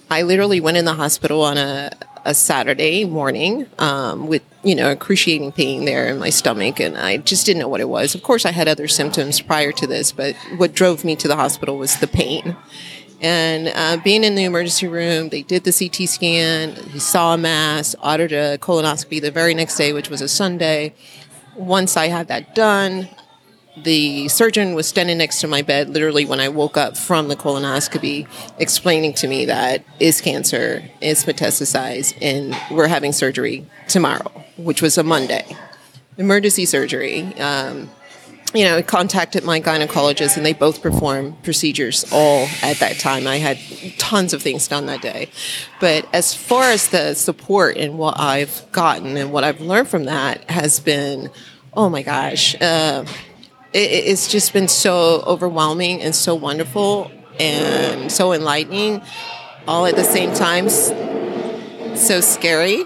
I 0.09 0.21
literally 0.21 0.61
went 0.61 0.77
in 0.77 0.85
the 0.85 0.93
hospital 0.93 1.41
on 1.41 1.57
a, 1.57 1.91
a 2.25 2.33
Saturday 2.33 3.05
morning 3.05 3.67
um, 3.77 4.27
with, 4.27 4.41
you 4.63 4.75
know, 4.75 4.89
excruciating 4.89 5.51
pain 5.51 5.85
there 5.85 6.07
in 6.07 6.17
my 6.19 6.31
stomach. 6.31 6.79
And 6.79 6.97
I 6.97 7.17
just 7.17 7.45
didn't 7.45 7.61
know 7.61 7.67
what 7.67 7.81
it 7.81 7.89
was. 7.89 8.15
Of 8.15 8.23
course, 8.23 8.45
I 8.45 8.51
had 8.51 8.67
other 8.67 8.87
symptoms 8.87 9.39
prior 9.39 9.71
to 9.73 9.87
this, 9.87 10.11
but 10.11 10.35
what 10.57 10.73
drove 10.73 11.05
me 11.05 11.15
to 11.17 11.27
the 11.27 11.35
hospital 11.35 11.77
was 11.77 11.99
the 11.99 12.07
pain. 12.07 12.57
And 13.21 13.71
uh, 13.73 13.97
being 14.03 14.23
in 14.23 14.35
the 14.35 14.43
emergency 14.43 14.87
room, 14.87 15.29
they 15.29 15.43
did 15.43 15.63
the 15.63 15.71
CT 15.71 16.09
scan. 16.09 16.75
He 16.91 16.99
saw 16.99 17.35
a 17.35 17.37
mass, 17.37 17.95
ordered 18.03 18.31
a 18.31 18.57
colonoscopy 18.57 19.21
the 19.21 19.31
very 19.31 19.53
next 19.53 19.77
day, 19.77 19.93
which 19.93 20.09
was 20.09 20.21
a 20.21 20.27
Sunday. 20.27 20.93
Once 21.55 21.95
I 21.95 22.07
had 22.07 22.27
that 22.27 22.53
done, 22.53 23.07
the 23.77 24.27
surgeon 24.29 24.73
was 24.73 24.87
standing 24.87 25.17
next 25.17 25.41
to 25.41 25.47
my 25.47 25.61
bed 25.61 25.89
literally 25.89 26.25
when 26.25 26.39
I 26.39 26.49
woke 26.49 26.77
up 26.77 26.97
from 26.97 27.27
the 27.27 27.35
colonoscopy, 27.35 28.27
explaining 28.57 29.13
to 29.15 29.27
me 29.27 29.45
that 29.45 29.83
is 29.99 30.21
cancer, 30.21 30.83
is 31.01 31.25
metastasized, 31.25 32.17
and 32.21 32.55
we're 32.71 32.87
having 32.87 33.11
surgery 33.11 33.65
tomorrow, 33.87 34.31
which 34.57 34.81
was 34.81 34.97
a 34.97 35.03
Monday. 35.03 35.45
Emergency 36.17 36.65
surgery. 36.65 37.33
Um, 37.39 37.89
you 38.53 38.63
know, 38.63 38.81
contacted 38.81 39.43
my 39.43 39.59
gynecologist 39.59 40.37
and 40.37 40.45
they 40.45 40.53
both 40.53 40.81
performed 40.81 41.43
procedures 41.43 42.05
all 42.13 42.47
at 42.63 42.77
that 42.77 42.97
time. 42.99 43.27
I 43.27 43.37
had 43.37 43.59
tons 43.97 44.33
of 44.33 44.41
things 44.41 44.67
done 44.69 44.85
that 44.85 45.01
day. 45.01 45.29
But 45.81 46.07
as 46.13 46.33
far 46.33 46.63
as 46.63 46.87
the 46.87 47.15
support 47.15 47.75
and 47.75 47.97
what 47.97 48.17
I've 48.17 48.65
gotten 48.71 49.17
and 49.17 49.33
what 49.33 49.43
I've 49.43 49.59
learned 49.59 49.89
from 49.89 50.05
that 50.05 50.49
has 50.49 50.79
been, 50.79 51.29
oh 51.73 51.89
my 51.89 52.01
gosh, 52.01 52.55
uh, 52.61 53.05
it, 53.75 54.05
it's 54.07 54.27
just 54.27 54.53
been 54.53 54.67
so 54.67 55.21
overwhelming 55.27 56.01
and 56.01 56.15
so 56.15 56.33
wonderful 56.33 57.11
and 57.39 58.11
so 58.11 58.33
enlightening 58.33 59.01
all 59.67 59.85
at 59.85 59.95
the 59.95 60.03
same 60.03 60.33
time. 60.33 60.69
So 61.95 62.21
scary 62.21 62.85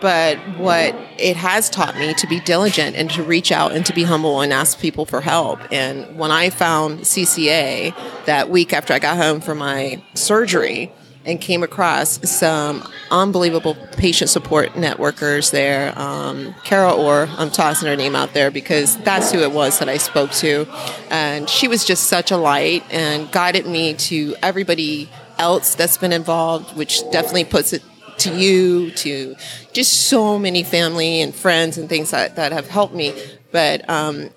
but 0.00 0.38
what 0.58 0.94
it 1.18 1.36
has 1.36 1.68
taught 1.68 1.96
me 1.96 2.14
to 2.14 2.26
be 2.26 2.40
diligent 2.40 2.96
and 2.96 3.10
to 3.10 3.22
reach 3.22 3.52
out 3.52 3.72
and 3.72 3.84
to 3.86 3.92
be 3.92 4.02
humble 4.02 4.40
and 4.40 4.52
ask 4.52 4.78
people 4.78 5.04
for 5.04 5.20
help. 5.20 5.60
And 5.70 6.16
when 6.16 6.30
I 6.30 6.50
found 6.50 7.00
CCA 7.00 7.94
that 8.24 8.48
week 8.48 8.72
after 8.72 8.94
I 8.94 8.98
got 8.98 9.16
home 9.16 9.40
from 9.40 9.58
my 9.58 10.02
surgery 10.14 10.90
and 11.24 11.40
came 11.40 11.62
across 11.62 12.28
some 12.28 12.86
unbelievable 13.10 13.74
patient 13.96 14.30
support 14.30 14.70
networkers 14.70 15.50
there, 15.50 15.98
um, 15.98 16.54
Carol 16.64 17.00
Orr, 17.00 17.28
I'm 17.38 17.50
tossing 17.50 17.88
her 17.88 17.96
name 17.96 18.14
out 18.14 18.34
there 18.34 18.50
because 18.50 18.96
that's 18.98 19.32
who 19.32 19.40
it 19.40 19.52
was 19.52 19.78
that 19.78 19.88
I 19.88 19.96
spoke 19.96 20.30
to. 20.32 20.66
And 21.10 21.48
she 21.48 21.68
was 21.68 21.84
just 21.84 22.04
such 22.04 22.30
a 22.30 22.36
light 22.36 22.84
and 22.90 23.30
guided 23.32 23.66
me 23.66 23.94
to 23.94 24.36
everybody 24.42 25.08
else 25.38 25.74
that's 25.74 25.96
been 25.96 26.12
involved, 26.12 26.76
which 26.76 27.02
definitely 27.10 27.44
puts 27.44 27.72
it 27.72 27.82
to 28.18 28.36
you, 28.36 28.90
to 28.92 29.34
just 29.72 30.08
so 30.08 30.38
many 30.38 30.62
family 30.62 31.20
and 31.20 31.34
friends 31.34 31.78
and 31.78 31.88
things 31.88 32.10
that, 32.10 32.36
that 32.36 32.52
have 32.52 32.68
helped 32.68 32.94
me. 32.94 33.12
But 33.54 33.88
um, 33.88 34.30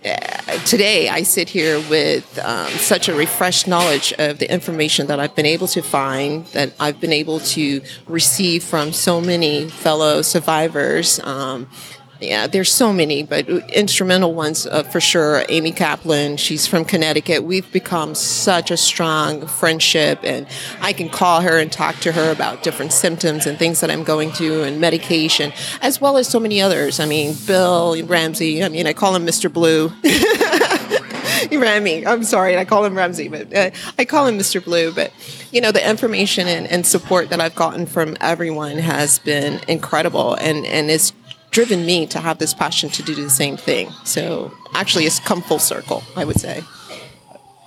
today 0.67 1.09
I 1.09 1.23
sit 1.23 1.49
here 1.49 1.79
with 1.89 2.37
um, 2.37 2.69
such 2.69 3.09
a 3.09 3.15
refreshed 3.15 3.67
knowledge 3.67 4.13
of 4.19 4.37
the 4.37 4.47
information 4.53 5.07
that 5.07 5.19
I've 5.19 5.33
been 5.33 5.47
able 5.47 5.67
to 5.69 5.81
find, 5.81 6.45
that 6.49 6.73
I've 6.79 7.01
been 7.01 7.11
able 7.11 7.39
to 7.39 7.81
receive 8.05 8.63
from 8.63 8.93
so 8.93 9.19
many 9.19 9.69
fellow 9.69 10.21
survivors. 10.21 11.19
Um, 11.23 11.67
yeah, 12.19 12.47
there's 12.47 12.71
so 12.71 12.91
many, 12.91 13.23
but 13.23 13.47
instrumental 13.49 14.33
ones 14.33 14.65
uh, 14.65 14.83
for 14.83 14.99
sure. 14.99 15.43
Amy 15.49 15.71
Kaplan, 15.71 16.37
she's 16.37 16.65
from 16.65 16.85
Connecticut. 16.85 17.43
We've 17.43 17.71
become 17.71 18.15
such 18.15 18.71
a 18.71 18.77
strong 18.77 19.45
friendship, 19.47 20.19
and 20.23 20.47
I 20.81 20.93
can 20.93 21.09
call 21.09 21.41
her 21.41 21.59
and 21.59 21.71
talk 21.71 21.97
to 21.97 22.11
her 22.11 22.31
about 22.31 22.63
different 22.63 22.93
symptoms 22.93 23.45
and 23.45 23.57
things 23.57 23.81
that 23.81 23.91
I'm 23.91 24.03
going 24.03 24.31
through 24.31 24.63
and 24.63 24.81
medication, 24.81 25.53
as 25.81 26.01
well 26.01 26.17
as 26.17 26.27
so 26.27 26.39
many 26.39 26.61
others. 26.61 26.99
I 26.99 27.05
mean, 27.05 27.35
Bill 27.45 27.95
Ramsey. 28.05 28.63
I 28.63 28.69
mean, 28.69 28.87
I 28.87 28.93
call 28.93 29.15
him 29.15 29.25
Mr. 29.25 29.51
Blue. 29.51 29.91
Rami. 31.51 32.05
I'm 32.05 32.23
sorry, 32.23 32.57
I 32.57 32.65
call 32.65 32.85
him 32.85 32.95
Ramsey, 32.95 33.27
but 33.27 33.55
uh, 33.55 33.71
I 33.97 34.05
call 34.05 34.27
him 34.27 34.37
Mr. 34.37 34.63
Blue. 34.63 34.91
But 34.91 35.11
you 35.51 35.61
know, 35.61 35.71
the 35.71 35.87
information 35.87 36.47
and, 36.47 36.67
and, 36.67 36.85
support 36.85 37.29
that 37.29 37.39
I've 37.39 37.55
gotten 37.55 37.85
from 37.85 38.17
everyone 38.21 38.77
has 38.77 39.19
been 39.19 39.59
incredible, 39.67 40.35
and 40.35 40.65
and 40.65 40.89
it's 40.89 41.11
driven 41.57 41.87
me 41.87 42.05
to 42.05 42.19
have 42.19 42.37
this 42.37 42.53
passion 42.53 42.87
to 42.87 43.01
do 43.01 43.15
the 43.15 43.31
same 43.31 43.57
thing. 43.57 43.89
So 44.03 44.51
actually, 44.75 45.05
it's 45.05 45.19
come 45.19 45.41
full 45.41 45.57
circle, 45.57 46.03
I 46.15 46.23
would 46.23 46.39
say. 46.39 46.61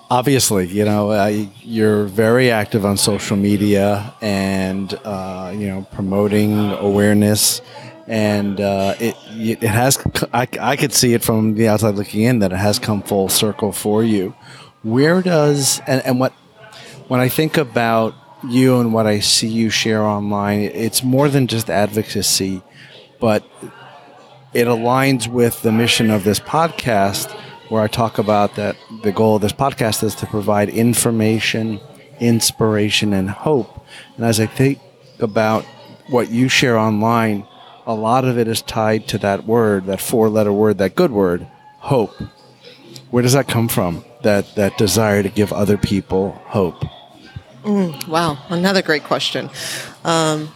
Obviously, 0.08 0.68
you 0.68 0.84
know, 0.84 1.26
you're 1.64 2.04
very 2.04 2.52
active 2.52 2.86
on 2.86 2.96
social 2.96 3.36
media 3.36 4.14
and, 4.20 4.94
uh, 5.04 5.52
you 5.52 5.66
know, 5.66 5.88
promoting 5.90 6.70
awareness. 6.70 7.62
And 8.06 8.60
uh, 8.60 8.94
it, 9.00 9.16
it 9.30 9.62
has, 9.62 9.98
I, 10.32 10.46
I 10.60 10.76
could 10.76 10.92
see 10.92 11.12
it 11.14 11.24
from 11.24 11.56
the 11.56 11.66
outside 11.66 11.96
looking 11.96 12.22
in 12.22 12.38
that 12.38 12.52
it 12.52 12.58
has 12.58 12.78
come 12.78 13.02
full 13.02 13.28
circle 13.28 13.72
for 13.72 14.04
you. 14.04 14.36
Where 14.84 15.20
does, 15.20 15.80
and, 15.88 16.00
and 16.06 16.20
what, 16.20 16.32
when 17.08 17.18
I 17.18 17.28
think 17.28 17.56
about 17.56 18.14
you 18.48 18.78
and 18.78 18.94
what 18.94 19.08
I 19.08 19.18
see 19.18 19.48
you 19.48 19.68
share 19.68 20.04
online, 20.04 20.60
it's 20.60 21.02
more 21.02 21.28
than 21.28 21.48
just 21.48 21.68
advocacy 21.68 22.62
but 23.20 23.44
it 24.52 24.66
aligns 24.66 25.28
with 25.28 25.62
the 25.62 25.72
mission 25.72 26.10
of 26.10 26.24
this 26.24 26.40
podcast 26.40 27.30
where 27.68 27.82
I 27.82 27.86
talk 27.86 28.18
about 28.18 28.56
that 28.56 28.76
the 29.02 29.12
goal 29.12 29.36
of 29.36 29.42
this 29.42 29.52
podcast 29.52 30.02
is 30.02 30.14
to 30.16 30.26
provide 30.26 30.68
information, 30.68 31.80
inspiration, 32.18 33.12
and 33.12 33.30
hope. 33.30 33.86
And 34.16 34.24
as 34.26 34.40
I 34.40 34.46
think 34.46 34.80
about 35.20 35.64
what 36.08 36.30
you 36.30 36.48
share 36.48 36.76
online, 36.76 37.46
a 37.86 37.94
lot 37.94 38.24
of 38.24 38.38
it 38.38 38.48
is 38.48 38.60
tied 38.62 39.06
to 39.08 39.18
that 39.18 39.46
word, 39.46 39.86
that 39.86 40.00
four 40.00 40.28
letter 40.28 40.52
word, 40.52 40.78
that 40.78 40.96
good 40.96 41.12
word, 41.12 41.46
hope. 41.78 42.14
Where 43.10 43.22
does 43.22 43.34
that 43.34 43.46
come 43.46 43.68
from? 43.68 44.04
That, 44.22 44.54
that 44.56 44.76
desire 44.76 45.22
to 45.22 45.28
give 45.28 45.52
other 45.52 45.78
people 45.78 46.32
hope? 46.46 46.84
Mm, 47.62 48.08
wow, 48.08 48.36
another 48.48 48.82
great 48.82 49.04
question. 49.04 49.48
Um, 50.04 50.50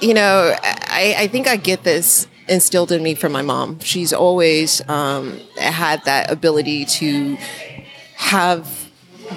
you 0.00 0.14
know, 0.14 0.54
I, 0.62 1.14
I 1.18 1.26
think 1.26 1.46
I 1.46 1.56
get 1.56 1.82
this 1.82 2.26
instilled 2.50 2.92
in 2.92 3.02
me 3.02 3.14
from 3.14 3.32
my 3.32 3.42
mom. 3.42 3.78
She's 3.80 4.12
always 4.12 4.86
um, 4.88 5.38
had 5.56 6.04
that 6.04 6.30
ability 6.30 6.84
to 6.86 7.36
have 8.16 8.90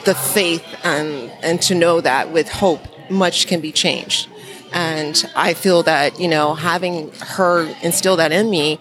the 0.05 0.15
faith 0.15 0.65
and 0.83 1.31
and 1.43 1.61
to 1.61 1.75
know 1.75 2.01
that 2.01 2.31
with 2.31 2.49
hope, 2.49 2.81
much 3.09 3.47
can 3.47 3.61
be 3.61 3.71
changed. 3.71 4.27
And 4.73 5.23
I 5.35 5.53
feel 5.53 5.83
that 5.83 6.19
you 6.19 6.27
know 6.27 6.55
having 6.55 7.11
her 7.37 7.73
instill 7.83 8.17
that 8.17 8.31
in 8.31 8.49
me 8.49 8.79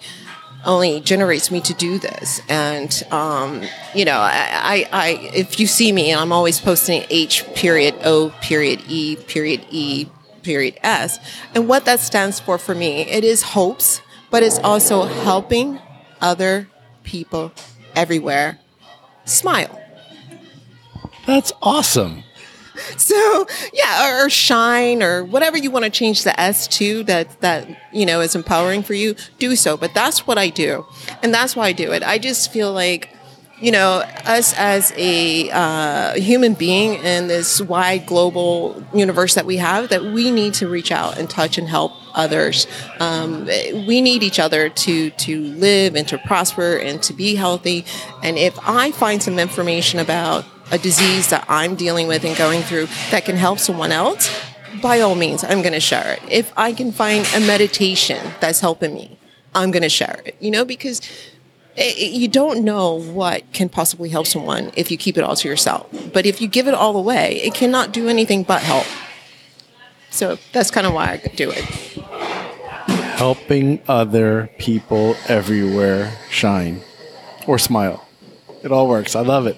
only 0.64 1.00
generates 1.00 1.50
me 1.50 1.60
to 1.60 1.74
do 1.74 1.98
this. 1.98 2.40
And 2.48 3.02
um, 3.10 3.62
you 3.94 4.04
know, 4.04 4.18
I, 4.18 4.88
I, 4.92 5.08
if 5.34 5.58
you 5.60 5.66
see 5.66 5.92
me, 5.92 6.14
I'm 6.14 6.32
always 6.32 6.60
posting 6.60 7.04
H 7.10 7.44
period 7.54 7.94
O 8.04 8.30
period 8.40 8.82
E 8.88 9.16
period 9.16 9.66
E 9.70 10.06
period 10.42 10.78
S. 10.82 11.18
And 11.54 11.68
what 11.68 11.84
that 11.84 12.00
stands 12.00 12.40
for 12.40 12.58
for 12.58 12.74
me, 12.74 13.02
it 13.02 13.24
is 13.24 13.42
hopes, 13.42 14.00
but 14.32 14.42
it's 14.42 14.58
also 14.60 15.04
helping 15.04 15.78
other 16.20 16.66
people 17.04 17.52
everywhere 17.94 18.58
smile. 19.24 19.78
That's 21.26 21.52
awesome. 21.62 22.24
so 22.96 23.46
yeah, 23.72 24.08
or, 24.08 24.26
or, 24.26 24.30
shine 24.30 25.02
or 25.02 25.22
whatever 25.22 25.58
you 25.58 25.70
want 25.70 25.84
to 25.84 25.90
change 25.90 26.24
the 26.24 26.38
S 26.40 26.66
to 26.66 27.04
that 27.04 27.40
that 27.42 27.68
you 27.92 28.06
know 28.06 28.20
is 28.20 28.34
empowering 28.34 28.82
for 28.82 28.94
you. 28.94 29.14
Do 29.38 29.54
so. 29.54 29.76
But 29.76 29.94
that's 29.94 30.26
what 30.26 30.38
I 30.38 30.48
do, 30.48 30.86
and 31.22 31.32
that's 31.32 31.54
why 31.54 31.66
I 31.66 31.72
do 31.72 31.92
it. 31.92 32.02
I 32.02 32.18
just 32.18 32.50
feel 32.50 32.72
like 32.72 33.14
you 33.62 33.70
know, 33.70 34.02
us 34.26 34.52
as 34.58 34.92
a 34.96 35.48
uh, 35.50 36.14
human 36.14 36.54
being 36.54 36.94
in 36.94 37.28
this 37.28 37.60
wide 37.60 38.04
global 38.06 38.82
universe 38.92 39.34
that 39.36 39.46
we 39.46 39.58
have, 39.58 39.88
that 39.90 40.02
we 40.02 40.32
need 40.32 40.52
to 40.54 40.66
reach 40.66 40.90
out 40.90 41.16
and 41.16 41.30
touch 41.30 41.58
and 41.58 41.68
help 41.68 41.92
others. 42.12 42.66
Um, 42.98 43.46
we 43.86 44.00
need 44.00 44.24
each 44.24 44.40
other 44.40 44.68
to 44.68 45.10
to 45.10 45.40
live 45.40 45.94
and 45.94 46.08
to 46.08 46.18
prosper 46.18 46.76
and 46.76 47.00
to 47.04 47.12
be 47.12 47.36
healthy. 47.36 47.84
And 48.24 48.36
if 48.36 48.58
I 48.68 48.90
find 48.90 49.22
some 49.22 49.38
information 49.38 50.00
about 50.00 50.44
a 50.72 50.78
disease 50.78 51.30
that 51.30 51.44
I'm 51.48 51.76
dealing 51.76 52.08
with 52.08 52.24
and 52.24 52.36
going 52.36 52.62
through 52.62 52.88
that 53.12 53.24
can 53.26 53.36
help 53.36 53.60
someone 53.60 53.92
else, 53.92 54.28
by 54.82 55.00
all 55.00 55.14
means, 55.14 55.44
I'm 55.44 55.62
going 55.62 55.74
to 55.74 55.80
share 55.80 56.14
it. 56.14 56.20
If 56.28 56.52
I 56.56 56.72
can 56.72 56.90
find 56.90 57.24
a 57.36 57.40
meditation 57.40 58.18
that's 58.40 58.58
helping 58.58 58.92
me, 58.92 59.18
I'm 59.54 59.70
going 59.70 59.82
to 59.82 59.88
share 59.88 60.20
it. 60.24 60.34
You 60.40 60.50
know, 60.50 60.64
because 60.64 61.00
you 61.76 62.28
don't 62.28 62.64
know 62.64 62.94
what 62.94 63.50
can 63.52 63.68
possibly 63.68 64.08
help 64.08 64.26
someone 64.26 64.72
if 64.76 64.90
you 64.90 64.96
keep 64.96 65.16
it 65.16 65.24
all 65.24 65.36
to 65.36 65.48
yourself. 65.48 65.86
But 66.12 66.26
if 66.26 66.40
you 66.40 66.48
give 66.48 66.68
it 66.68 66.74
all 66.74 66.96
away, 66.96 67.40
it 67.42 67.54
cannot 67.54 67.92
do 67.92 68.08
anything 68.08 68.42
but 68.42 68.62
help. 68.62 68.86
So 70.10 70.38
that's 70.52 70.70
kind 70.70 70.86
of 70.86 70.92
why 70.92 71.20
I 71.24 71.28
do 71.34 71.50
it. 71.50 71.64
Helping 73.16 73.80
other 73.88 74.50
people 74.58 75.16
everywhere 75.28 76.12
shine 76.30 76.82
or 77.46 77.58
smile. 77.58 78.06
It 78.62 78.70
all 78.70 78.88
works. 78.88 79.16
I 79.16 79.20
love 79.20 79.46
it. 79.46 79.56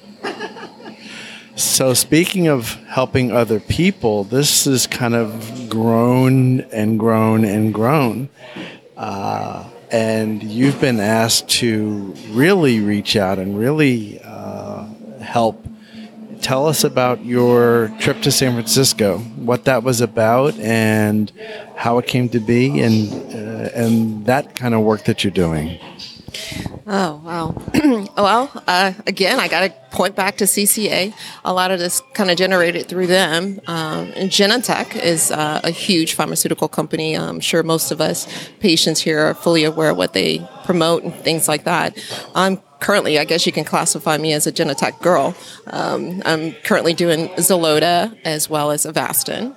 So, 1.57 1.95
speaking 1.95 2.49
of 2.49 2.75
helping 2.89 3.31
other 3.31 3.61
people, 3.61 4.25
this 4.25 4.65
has 4.65 4.89
kind 4.89 5.15
of 5.15 5.69
grown 5.69 6.63
and 6.63 6.99
grown 6.99 7.45
and 7.45 7.73
grown. 7.73 8.29
Uh, 8.97 9.69
and 9.95 10.43
you've 10.43 10.81
been 10.81 10.99
asked 10.99 11.49
to 11.49 12.13
really 12.31 12.81
reach 12.81 13.15
out 13.15 13.39
and 13.39 13.57
really 13.57 14.21
uh, 14.25 14.87
help. 15.21 15.65
Tell 16.41 16.67
us 16.67 16.83
about 16.83 17.25
your 17.25 17.95
trip 18.01 18.21
to 18.23 18.33
San 18.33 18.55
Francisco, 18.55 19.19
what 19.19 19.67
that 19.67 19.85
was 19.85 20.01
about, 20.01 20.59
and 20.59 21.31
how 21.77 21.99
it 21.99 22.09
came 22.09 22.29
to 22.31 22.41
be, 22.41 22.81
and 22.81 23.13
uh, 23.33 23.71
and 23.73 24.27
that 24.27 24.57
kind 24.57 24.75
of 24.75 24.81
work 24.81 25.05
that 25.05 25.23
you're 25.23 25.31
doing. 25.31 25.79
Oh, 26.87 27.23
wow. 27.25 27.55
well, 28.17 28.51
uh, 28.67 28.93
again, 29.07 29.41
I 29.41 29.49
got 29.49 29.61
to 29.61 29.75
point 29.91 30.15
back 30.15 30.37
to 30.39 30.45
CCA. 30.45 31.15
A 31.45 31.53
lot 31.53 31.71
of 31.71 31.79
this 31.79 32.03
kind 32.13 32.31
of 32.31 32.37
generated 32.37 32.89
through 32.89 33.07
them. 33.07 33.61
Um, 33.67 34.09
Genentech 34.13 34.95
is 35.03 35.31
uh, 35.31 35.61
a 35.65 35.71
huge 35.71 36.13
pharmaceutical 36.13 36.69
company. 36.69 37.15
I'm 37.17 37.41
sure 37.41 37.63
most 37.63 37.91
of 37.91 38.03
us 38.03 38.29
patients 38.61 39.01
here 39.01 39.21
are 39.21 39.35
fully 39.35 39.65
aware 39.65 39.91
of 39.91 39.97
what 39.97 40.13
they 40.13 40.47
promote 40.65 41.05
and 41.05 41.15
things 41.15 41.49
like 41.49 41.65
that. 41.65 41.97
I'm 42.35 42.59
currently, 42.81 43.19
I 43.19 43.25
guess 43.25 43.47
you 43.47 43.53
can 43.53 43.65
classify 43.65 44.19
me 44.19 44.35
as 44.35 44.47
a 44.47 44.53
Genentech 44.53 45.01
girl. 45.01 45.35
Um, 45.69 46.23
I'm 46.27 46.53
currently 46.65 46.93
doing 46.93 47.29
Xeloda 47.31 48.15
as 48.27 48.51
well 48.51 48.71
as 48.71 48.85
Avastin 48.85 49.55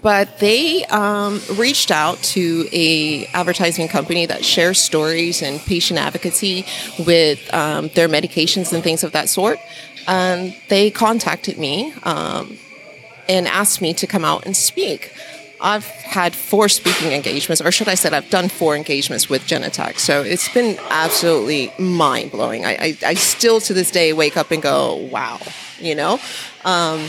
but 0.00 0.38
they 0.38 0.84
um, 0.86 1.40
reached 1.56 1.90
out 1.90 2.18
to 2.18 2.68
a 2.72 3.26
advertising 3.26 3.88
company 3.88 4.26
that 4.26 4.44
shares 4.44 4.78
stories 4.78 5.42
and 5.42 5.60
patient 5.60 6.00
advocacy 6.00 6.66
with 7.06 7.52
um, 7.54 7.88
their 7.88 8.08
medications 8.08 8.72
and 8.72 8.82
things 8.82 9.04
of 9.04 9.12
that 9.12 9.28
sort. 9.28 9.58
And 10.06 10.54
they 10.68 10.90
contacted 10.90 11.58
me 11.58 11.94
um, 12.02 12.58
and 13.28 13.46
asked 13.46 13.80
me 13.80 13.94
to 13.94 14.06
come 14.06 14.24
out 14.24 14.44
and 14.46 14.56
speak. 14.56 15.12
I've 15.60 15.86
had 15.86 16.34
four 16.34 16.68
speaking 16.68 17.12
engagements, 17.12 17.62
or 17.62 17.72
should 17.72 17.88
I 17.88 17.94
say, 17.94 18.10
I've 18.10 18.28
done 18.28 18.48
four 18.48 18.76
engagements 18.76 19.30
with 19.30 19.46
Genentech. 19.46 19.98
So 19.98 20.22
it's 20.22 20.52
been 20.52 20.76
absolutely 20.90 21.72
mind 21.78 22.32
blowing. 22.32 22.66
I, 22.66 22.72
I, 22.72 22.98
I, 23.06 23.14
still 23.14 23.60
to 23.62 23.72
this 23.72 23.90
day 23.90 24.12
wake 24.12 24.36
up 24.36 24.50
and 24.50 24.60
go, 24.60 24.96
wow, 24.96 25.40
you 25.78 25.94
know? 25.94 26.18
Um, 26.66 27.08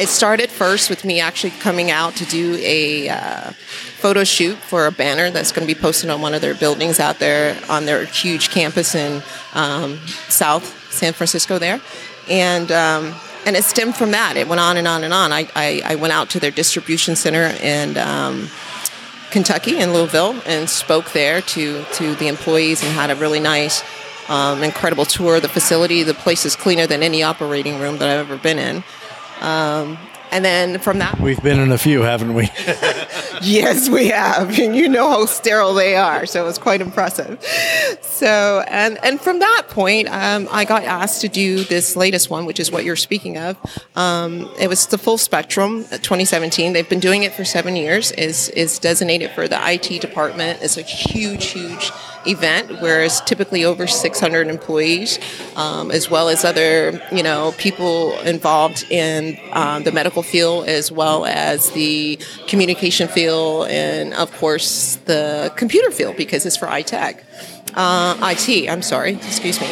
it 0.00 0.08
started 0.08 0.48
first 0.48 0.88
with 0.88 1.04
me 1.04 1.20
actually 1.20 1.50
coming 1.50 1.90
out 1.90 2.16
to 2.16 2.24
do 2.24 2.56
a 2.60 3.10
uh, 3.10 3.50
photo 3.50 4.24
shoot 4.24 4.56
for 4.56 4.86
a 4.86 4.90
banner 4.90 5.30
that's 5.30 5.52
going 5.52 5.66
to 5.66 5.72
be 5.72 5.78
posted 5.78 6.08
on 6.08 6.22
one 6.22 6.32
of 6.32 6.40
their 6.40 6.54
buildings 6.54 6.98
out 6.98 7.18
there 7.18 7.60
on 7.68 7.84
their 7.84 8.06
huge 8.06 8.48
campus 8.48 8.94
in 8.94 9.22
um, 9.52 9.98
South 10.28 10.90
San 10.90 11.12
Francisco 11.12 11.58
there, 11.58 11.82
and 12.30 12.72
um, 12.72 13.14
and 13.44 13.56
it 13.56 13.64
stemmed 13.64 13.94
from 13.94 14.12
that. 14.12 14.38
It 14.38 14.48
went 14.48 14.60
on 14.60 14.78
and 14.78 14.88
on 14.88 15.04
and 15.04 15.12
on. 15.12 15.32
I, 15.32 15.48
I, 15.54 15.82
I 15.84 15.94
went 15.96 16.14
out 16.14 16.30
to 16.30 16.40
their 16.40 16.50
distribution 16.50 17.14
center 17.14 17.54
in 17.62 17.98
um, 17.98 18.48
Kentucky 19.30 19.78
in 19.78 19.92
Louisville 19.92 20.40
and 20.46 20.68
spoke 20.68 21.12
there 21.12 21.42
to 21.42 21.84
to 21.84 22.14
the 22.14 22.28
employees 22.28 22.82
and 22.82 22.90
had 22.92 23.10
a 23.10 23.16
really 23.16 23.40
nice. 23.40 23.84
Um, 24.28 24.62
incredible 24.62 25.06
tour 25.06 25.36
of 25.36 25.42
the 25.42 25.48
facility. 25.48 26.04
The 26.04 26.14
place 26.14 26.46
is 26.46 26.54
cleaner 26.54 26.86
than 26.86 27.02
any 27.02 27.20
operating 27.24 27.80
room 27.80 27.98
that 27.98 28.08
I've 28.08 28.30
ever 28.30 28.36
been 28.36 28.60
in. 28.60 28.84
Um, 29.40 29.98
and 30.32 30.44
then 30.44 30.78
from 30.78 30.98
that, 30.98 31.18
we've 31.18 31.42
been 31.42 31.58
in 31.58 31.72
a 31.72 31.78
few, 31.78 32.02
haven't 32.02 32.34
we? 32.34 32.44
yes, 33.42 33.88
we 33.88 34.08
have, 34.08 34.56
and 34.58 34.76
you 34.76 34.88
know 34.88 35.08
how 35.08 35.26
sterile 35.26 35.74
they 35.74 35.96
are. 35.96 36.24
So 36.26 36.42
it 36.42 36.46
was 36.46 36.58
quite 36.58 36.80
impressive. 36.80 37.42
So 38.02 38.62
and 38.68 38.98
and 39.02 39.20
from 39.20 39.40
that 39.40 39.64
point, 39.68 40.08
um, 40.08 40.48
I 40.50 40.64
got 40.64 40.84
asked 40.84 41.22
to 41.22 41.28
do 41.28 41.64
this 41.64 41.96
latest 41.96 42.30
one, 42.30 42.46
which 42.46 42.60
is 42.60 42.70
what 42.70 42.84
you're 42.84 42.96
speaking 42.96 43.38
of. 43.38 43.56
Um, 43.96 44.48
it 44.58 44.68
was 44.68 44.86
the 44.86 44.98
full 44.98 45.18
spectrum, 45.18 45.80
uh, 45.90 45.98
2017. 45.98 46.72
They've 46.74 46.88
been 46.88 47.00
doing 47.00 47.24
it 47.24 47.32
for 47.32 47.44
seven 47.44 47.74
years. 47.74 48.12
is 48.12 48.50
is 48.50 48.78
designated 48.78 49.32
for 49.32 49.48
the 49.48 49.58
IT 49.60 50.00
department. 50.00 50.60
It's 50.62 50.76
a 50.76 50.82
huge, 50.82 51.46
huge 51.46 51.90
event, 52.26 52.80
where 52.80 53.02
it's 53.02 53.20
typically 53.20 53.64
over 53.64 53.86
600 53.86 54.48
employees, 54.48 55.18
um, 55.56 55.90
as 55.90 56.10
well 56.10 56.28
as 56.28 56.44
other, 56.44 57.00
you 57.12 57.22
know, 57.22 57.54
people 57.58 58.18
involved 58.20 58.84
in 58.90 59.38
um, 59.52 59.82
the 59.82 59.92
medical 59.92 60.22
field, 60.22 60.68
as 60.68 60.92
well 60.92 61.26
as 61.26 61.70
the 61.70 62.18
communication 62.46 63.08
field, 63.08 63.68
and 63.68 64.14
of 64.14 64.32
course 64.36 64.96
the 65.06 65.52
computer 65.56 65.90
field 65.90 66.16
because 66.16 66.46
it's 66.46 66.56
for 66.56 66.66
iTech, 66.66 67.22
uh, 67.74 68.16
IT. 68.22 68.68
I'm 68.68 68.82
sorry, 68.82 69.14
excuse 69.14 69.60
me. 69.60 69.68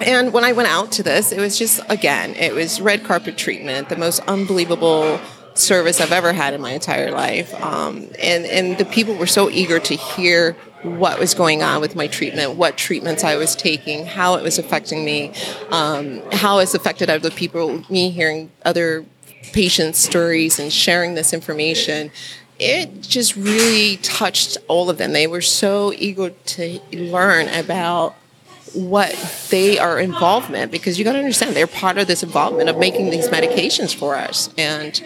And 0.00 0.32
when 0.32 0.44
I 0.44 0.52
went 0.52 0.68
out 0.68 0.92
to 0.92 1.02
this, 1.02 1.30
it 1.30 1.40
was 1.40 1.58
just 1.58 1.80
again, 1.88 2.34
it 2.34 2.54
was 2.54 2.80
red 2.80 3.04
carpet 3.04 3.36
treatment, 3.36 3.90
the 3.90 3.96
most 3.96 4.20
unbelievable 4.20 5.20
service 5.54 6.00
I've 6.00 6.12
ever 6.12 6.32
had 6.32 6.54
in 6.54 6.60
my 6.60 6.72
entire 6.72 7.10
life. 7.10 7.52
Um, 7.62 8.08
and, 8.18 8.46
and 8.46 8.78
the 8.78 8.84
people 8.84 9.14
were 9.14 9.26
so 9.26 9.50
eager 9.50 9.78
to 9.78 9.94
hear 9.94 10.56
what 10.82 11.18
was 11.18 11.34
going 11.34 11.62
on 11.62 11.80
with 11.80 11.94
my 11.94 12.06
treatment, 12.06 12.54
what 12.54 12.76
treatments 12.76 13.22
I 13.22 13.36
was 13.36 13.54
taking, 13.54 14.06
how 14.06 14.36
it 14.36 14.42
was 14.42 14.58
affecting 14.58 15.04
me, 15.04 15.32
um, 15.70 16.22
how 16.32 16.58
it's 16.58 16.74
affected 16.74 17.10
other 17.10 17.30
people, 17.30 17.84
me 17.90 18.10
hearing 18.10 18.50
other 18.64 19.04
patients' 19.52 19.98
stories 19.98 20.58
and 20.58 20.72
sharing 20.72 21.14
this 21.14 21.32
information. 21.32 22.10
It 22.58 23.02
just 23.02 23.36
really 23.36 23.98
touched 23.98 24.58
all 24.68 24.90
of 24.90 24.98
them. 24.98 25.12
They 25.12 25.26
were 25.26 25.40
so 25.40 25.92
eager 25.92 26.30
to 26.30 26.80
learn 26.92 27.48
about 27.48 28.14
what 28.72 29.46
they 29.50 29.78
are 29.78 29.98
involvement 29.98 30.70
because 30.70 30.98
you 30.98 31.04
got 31.04 31.12
to 31.12 31.18
understand 31.18 31.56
they're 31.56 31.66
part 31.66 31.98
of 31.98 32.06
this 32.06 32.22
involvement 32.22 32.68
of 32.68 32.78
making 32.78 33.10
these 33.10 33.28
medications 33.28 33.94
for 33.94 34.14
us 34.14 34.48
and 34.56 35.02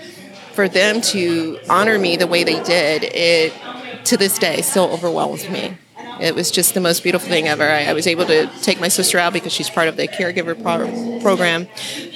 for 0.52 0.68
them 0.68 1.00
to 1.00 1.58
honor 1.70 1.98
me 1.98 2.16
the 2.16 2.26
way 2.26 2.44
they 2.44 2.62
did 2.62 3.04
it 3.04 3.52
to 4.04 4.16
this 4.16 4.38
day 4.38 4.60
still 4.62 4.90
overwhelms 4.90 5.48
me. 5.48 5.76
It 6.20 6.34
was 6.34 6.50
just 6.50 6.74
the 6.74 6.80
most 6.80 7.02
beautiful 7.02 7.28
thing 7.28 7.48
ever. 7.48 7.64
I, 7.64 7.84
I 7.84 7.92
was 7.92 8.06
able 8.06 8.24
to 8.26 8.46
take 8.62 8.80
my 8.80 8.88
sister 8.88 9.18
out 9.18 9.32
because 9.32 9.52
she's 9.52 9.68
part 9.68 9.88
of 9.88 9.96
the 9.96 10.06
caregiver 10.06 10.60
pro- 10.60 11.20
program, 11.20 11.66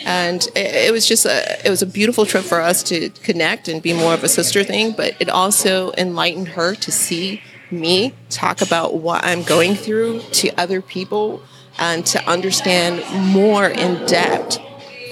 and 0.04 0.46
it, 0.54 0.88
it, 0.88 0.92
was 0.92 1.06
just 1.06 1.26
a 1.26 1.66
it 1.66 1.70
was 1.70 1.82
a 1.82 1.86
beautiful 1.86 2.24
trip 2.24 2.44
for 2.44 2.60
us 2.60 2.82
to 2.84 3.10
connect 3.10 3.66
and 3.66 3.82
be 3.82 3.92
more 3.92 4.14
of 4.14 4.22
a 4.22 4.28
sister 4.28 4.62
thing. 4.62 4.92
But 4.92 5.16
it 5.20 5.28
also 5.28 5.92
enlightened 5.98 6.48
her 6.48 6.74
to 6.76 6.92
see 6.92 7.42
me 7.70 8.14
talk 8.30 8.60
about 8.60 8.94
what 8.94 9.24
I'm 9.24 9.42
going 9.42 9.74
through 9.74 10.20
to 10.20 10.50
other 10.60 10.80
people 10.80 11.42
and 11.78 12.06
to 12.06 12.24
understand 12.28 13.02
more 13.32 13.66
in 13.66 14.06
depth 14.06 14.58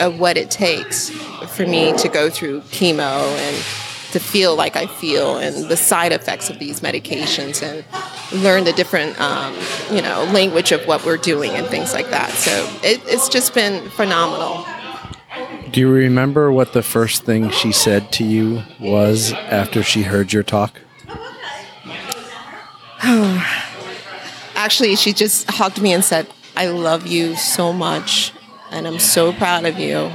of 0.00 0.20
what 0.20 0.36
it 0.36 0.50
takes 0.50 1.10
for 1.10 1.66
me 1.66 1.96
to 1.98 2.08
go 2.08 2.28
through 2.30 2.60
chemo 2.62 3.22
and 3.38 3.85
to 4.16 4.20
feel 4.20 4.56
like 4.56 4.76
I 4.76 4.86
feel 4.86 5.36
and 5.36 5.68
the 5.68 5.76
side 5.76 6.10
effects 6.10 6.48
of 6.48 6.58
these 6.58 6.80
medications 6.80 7.62
and 7.62 7.84
learn 8.42 8.64
the 8.64 8.72
different, 8.72 9.20
um, 9.20 9.54
you 9.90 10.00
know, 10.00 10.24
language 10.32 10.72
of 10.72 10.86
what 10.86 11.04
we're 11.04 11.18
doing 11.18 11.50
and 11.50 11.66
things 11.66 11.92
like 11.92 12.08
that. 12.08 12.30
So 12.30 12.50
it, 12.82 13.02
it's 13.04 13.28
just 13.28 13.52
been 13.52 13.90
phenomenal. 13.90 14.64
Do 15.70 15.80
you 15.80 15.90
remember 15.90 16.50
what 16.50 16.72
the 16.72 16.82
first 16.82 17.24
thing 17.24 17.50
she 17.50 17.72
said 17.72 18.10
to 18.12 18.24
you 18.24 18.62
was 18.80 19.34
after 19.34 19.82
she 19.82 20.04
heard 20.04 20.32
your 20.32 20.42
talk? 20.42 20.80
Actually, 24.54 24.96
she 24.96 25.12
just 25.12 25.50
hugged 25.50 25.82
me 25.82 25.92
and 25.92 26.02
said, 26.02 26.26
I 26.56 26.68
love 26.68 27.06
you 27.06 27.36
so 27.36 27.70
much 27.70 28.32
and 28.70 28.88
I'm 28.88 28.98
so 28.98 29.34
proud 29.34 29.66
of 29.66 29.78
you 29.78 30.10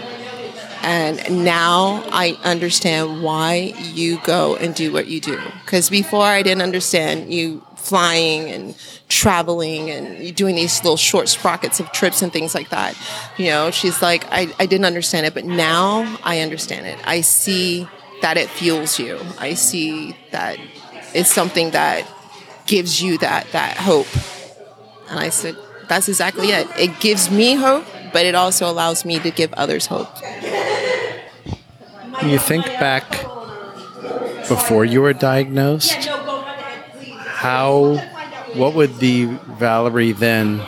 And 0.84 1.46
now 1.46 2.04
I 2.12 2.38
understand 2.44 3.24
why 3.24 3.74
you 3.94 4.20
go 4.24 4.56
and 4.56 4.74
do 4.74 4.92
what 4.92 5.08
you 5.08 5.20
do. 5.20 5.40
Because 5.64 5.90
before 5.90 6.24
I 6.24 6.42
didn't 6.42 6.64
understand 6.64 7.34
you 7.34 7.64
flying 7.76 8.50
and 8.50 8.76
traveling 9.10 9.90
and 9.90 10.36
doing 10.36 10.56
these 10.56 10.82
little 10.84 10.98
short 10.98 11.28
sprockets 11.28 11.80
of 11.80 11.92
trips 11.92 12.22
and 12.22 12.32
things 12.32 12.56
like 12.56 12.70
that. 12.70 12.96
You 13.38 13.48
know, 13.48 13.72
she's 13.72 14.02
like, 14.02 14.26
I, 14.32 14.54
I 14.60 14.66
didn't 14.66 14.86
understand 14.86 15.26
it, 15.26 15.34
but 15.34 15.46
now 15.46 16.18
I 16.24 16.40
understand 16.40 16.86
it. 16.86 16.98
I 17.04 17.22
see 17.22 17.88
that 18.22 18.38
it 18.38 18.50
fuels 18.50 19.00
you. 19.00 19.20
I 19.40 19.56
see 19.56 20.16
that 20.32 20.58
it's 21.14 21.32
something 21.32 21.72
that 21.72 22.08
gives 22.68 23.02
you 23.02 23.18
that 23.18 23.52
that 23.52 23.78
hope. 23.78 24.08
And 25.10 25.20
I 25.20 25.30
said, 25.30 25.58
that's 25.90 26.08
exactly 26.08 26.52
it. 26.52 26.68
It 26.78 27.00
gives 27.02 27.30
me 27.30 27.56
hope, 27.56 27.86
but 28.14 28.26
it 28.26 28.36
also 28.36 28.70
allows 28.70 29.04
me 29.04 29.20
to 29.20 29.32
give 29.32 29.52
others 29.54 29.88
hope. 29.88 30.10
You 32.24 32.38
think 32.38 32.66
back 32.66 33.10
before 34.48 34.86
you 34.86 35.02
were 35.02 35.14
diagnosed, 35.14 36.08
how, 37.26 37.96
what 38.54 38.76
would 38.76 38.98
the 38.98 39.26
Valerie 39.26 40.12
then 40.12 40.62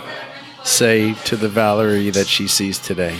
say 0.63 1.13
to 1.25 1.35
the 1.35 1.47
Valerie 1.49 2.09
that 2.09 2.27
she 2.27 2.47
sees 2.47 2.79
today? 2.79 3.17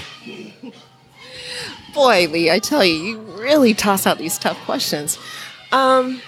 Boy, 1.93 2.27
Lee, 2.27 2.49
I 2.49 2.57
tell 2.57 2.83
you, 2.83 2.95
you 2.95 3.17
really 3.19 3.75
toss 3.75 4.07
out 4.07 4.17
these 4.17 4.39
tough 4.39 4.57
questions. 4.65 5.19
Um, 5.71 6.21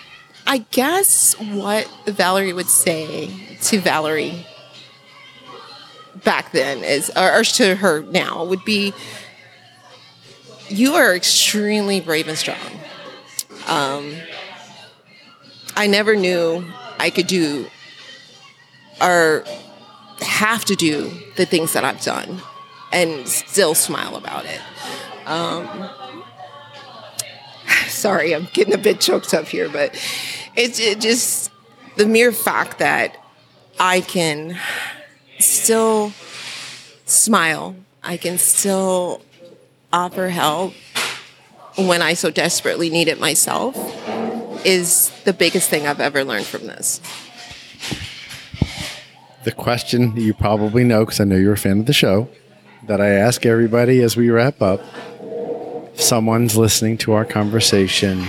I 0.46 0.60
guess 0.70 1.34
what 1.40 1.90
Valerie 2.06 2.54
would 2.54 2.70
say 2.70 3.30
to 3.64 3.80
Valerie 3.80 4.46
back 6.24 6.52
then 6.52 6.84
is, 6.84 7.12
or, 7.16 7.40
or 7.40 7.44
to 7.44 7.76
her 7.76 8.04
now, 8.04 8.46
would 8.46 8.64
be, 8.64 8.94
"You 10.70 10.96
are 10.96 11.16
extremely 11.16 12.02
brave 12.02 12.28
and 12.28 12.38
strong." 12.38 12.58
Um, 13.68 14.16
I 15.76 15.88
never 15.88 16.16
knew 16.16 16.66
I 17.00 17.10
could 17.10 17.28
do 17.28 17.68
or 19.02 19.44
have 20.22 20.66
to 20.66 20.76
do 20.76 21.12
the 21.36 21.46
things 21.46 21.74
that 21.74 21.84
I've 21.84 22.02
done 22.02 22.42
and 22.92 23.28
still 23.28 23.76
smile 23.76 24.16
about 24.16 24.46
it. 24.46 24.62
Um, 25.26 25.90
sorry, 27.88 28.34
I'm 28.34 28.48
getting 28.54 28.74
a 28.74 28.78
bit 28.78 29.02
choked 29.02 29.34
up 29.34 29.48
here, 29.48 29.70
but 29.70 29.94
it's 30.56 30.80
it 30.80 31.02
just 31.02 31.52
the 31.98 32.06
mere 32.06 32.32
fact 32.32 32.80
that 32.80 33.18
I 33.80 34.02
can 34.02 34.58
still 35.40 36.14
smile, 37.06 37.76
I 38.04 38.18
can 38.18 38.38
still 38.38 39.22
offer 39.96 40.28
help 40.28 40.74
when 41.78 42.02
I 42.02 42.14
so 42.14 42.30
desperately 42.30 42.90
need 42.90 43.08
it 43.08 43.20
myself 43.20 43.76
is 44.66 45.10
the 45.24 45.32
biggest 45.32 45.70
thing 45.70 45.88
I've 45.88 46.02
ever 46.02 46.24
learned 46.24 46.46
from 46.46 46.68
this. 46.68 47.00
The 49.46 49.54
question 49.54 50.16
you 50.18 50.34
probably 50.34 50.84
know, 50.84 51.06
because 51.06 51.22
I 51.22 51.24
know 51.24 51.38
you're 51.38 51.54
a 51.54 51.58
fan 51.58 51.80
of 51.80 51.86
the 51.86 51.94
show, 51.94 52.28
that 52.88 53.00
I 53.00 53.10
ask 53.10 53.46
everybody 53.46 54.02
as 54.02 54.18
we 54.18 54.30
wrap 54.30 54.62
up 54.62 54.82
if 55.94 56.02
someone's 56.02 56.58
listening 56.58 56.98
to 57.00 57.14
our 57.14 57.24
conversation 57.24 58.28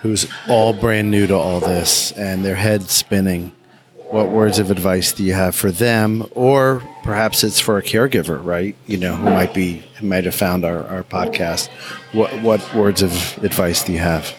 who's 0.00 0.26
all 0.48 0.72
brand 0.72 1.10
new 1.10 1.26
to 1.26 1.34
all 1.34 1.60
this 1.60 2.12
and 2.12 2.44
their 2.44 2.54
head 2.54 2.82
spinning, 2.84 3.52
what 4.10 4.30
words 4.30 4.58
of 4.58 4.70
advice 4.70 5.12
do 5.12 5.22
you 5.22 5.34
have 5.34 5.54
for 5.54 5.70
them? 5.70 6.26
Or 6.32 6.82
perhaps 7.02 7.44
it's 7.44 7.60
for 7.60 7.78
a 7.78 7.82
caregiver, 7.82 8.42
right? 8.42 8.74
You 8.86 8.96
know, 8.96 9.14
who 9.14 9.24
might 9.24 9.52
be, 9.52 9.84
might 10.00 10.24
have 10.24 10.34
found 10.34 10.64
our, 10.64 10.84
our 10.84 11.02
podcast. 11.02 11.68
What, 12.12 12.42
what 12.42 12.74
words 12.74 13.02
of 13.02 13.12
advice 13.44 13.84
do 13.84 13.92
you 13.92 13.98
have? 13.98 14.34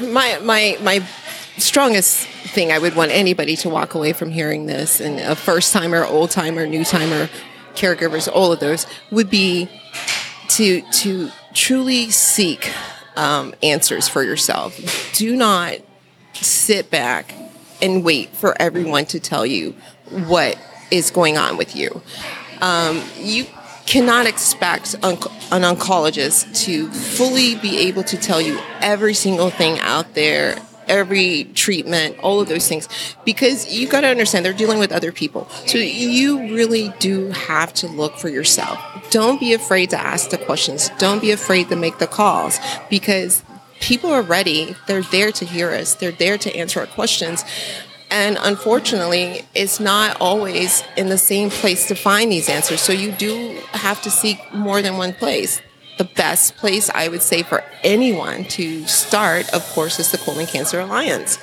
my 0.00 0.38
my 0.42 0.78
my 0.80 1.06
strongest 1.58 2.26
thing 2.26 2.72
I 2.72 2.78
would 2.78 2.96
want 2.96 3.10
anybody 3.10 3.56
to 3.56 3.68
walk 3.68 3.94
away 3.94 4.12
from 4.14 4.30
hearing 4.30 4.66
this, 4.66 5.00
and 5.00 5.20
a 5.20 5.36
first 5.36 5.72
timer, 5.72 6.04
old 6.04 6.30
timer, 6.30 6.66
new 6.66 6.84
timer, 6.84 7.28
caregivers, 7.74 8.26
all 8.32 8.52
of 8.52 8.60
those 8.60 8.86
would 9.10 9.28
be 9.28 9.68
to 10.48 10.80
to 10.92 11.30
truly 11.52 12.10
seek 12.10 12.72
um, 13.16 13.54
answers 13.62 14.08
for 14.08 14.22
yourself. 14.22 14.80
Do 15.14 15.36
not 15.36 15.76
sit 16.32 16.90
back 16.90 17.34
and 17.84 18.02
wait 18.02 18.30
for 18.30 18.60
everyone 18.60 19.04
to 19.04 19.20
tell 19.20 19.44
you 19.44 19.74
what 20.26 20.58
is 20.90 21.10
going 21.10 21.36
on 21.36 21.58
with 21.58 21.76
you. 21.76 22.00
Um, 22.62 23.02
you 23.18 23.44
cannot 23.84 24.26
expect 24.26 24.94
an 24.94 25.16
oncologist 25.50 26.64
to 26.64 26.90
fully 26.90 27.56
be 27.56 27.78
able 27.80 28.02
to 28.04 28.16
tell 28.16 28.40
you 28.40 28.58
every 28.80 29.12
single 29.12 29.50
thing 29.50 29.78
out 29.80 30.14
there 30.14 30.56
every 30.88 31.44
treatment 31.54 32.18
all 32.20 32.40
of 32.40 32.48
those 32.48 32.68
things 32.68 32.88
because 33.24 33.72
you've 33.72 33.90
got 33.90 34.02
to 34.02 34.08
understand 34.08 34.44
they're 34.44 34.52
dealing 34.52 34.78
with 34.78 34.92
other 34.92 35.12
people. 35.12 35.48
So 35.66 35.78
you 35.78 36.54
really 36.54 36.92
do 36.98 37.30
have 37.30 37.72
to 37.74 37.88
look 37.88 38.16
for 38.18 38.28
yourself. 38.28 38.78
Don't 39.10 39.40
be 39.40 39.52
afraid 39.54 39.90
to 39.90 40.00
ask 40.00 40.30
the 40.30 40.38
questions. 40.38 40.90
Don't 40.98 41.20
be 41.20 41.30
afraid 41.30 41.68
to 41.68 41.76
make 41.76 41.98
the 41.98 42.06
calls 42.06 42.58
because 42.90 43.42
people 43.80 44.10
are 44.10 44.22
ready 44.22 44.74
they're 44.86 45.02
there 45.02 45.32
to 45.32 45.44
hear 45.44 45.70
us 45.70 45.94
they're 45.94 46.12
there 46.12 46.38
to 46.38 46.54
answer 46.56 46.80
our 46.80 46.86
questions 46.86 47.44
and 48.14 48.38
unfortunately, 48.40 49.44
it's 49.56 49.80
not 49.80 50.18
always 50.20 50.84
in 50.96 51.08
the 51.08 51.18
same 51.18 51.50
place 51.50 51.88
to 51.88 51.96
find 51.96 52.30
these 52.30 52.48
answers. 52.48 52.80
So 52.80 52.92
you 52.92 53.10
do 53.10 53.60
have 53.72 54.00
to 54.02 54.10
seek 54.10 54.38
more 54.54 54.82
than 54.82 54.96
one 54.96 55.14
place. 55.14 55.60
The 55.98 56.04
best 56.04 56.56
place 56.56 56.88
I 56.90 57.08
would 57.08 57.22
say 57.22 57.42
for 57.42 57.64
anyone 57.82 58.44
to 58.44 58.86
start, 58.86 59.52
of 59.52 59.66
course, 59.70 59.98
is 59.98 60.12
the 60.12 60.18
Colon 60.18 60.46
Cancer 60.46 60.78
Alliance 60.78 61.38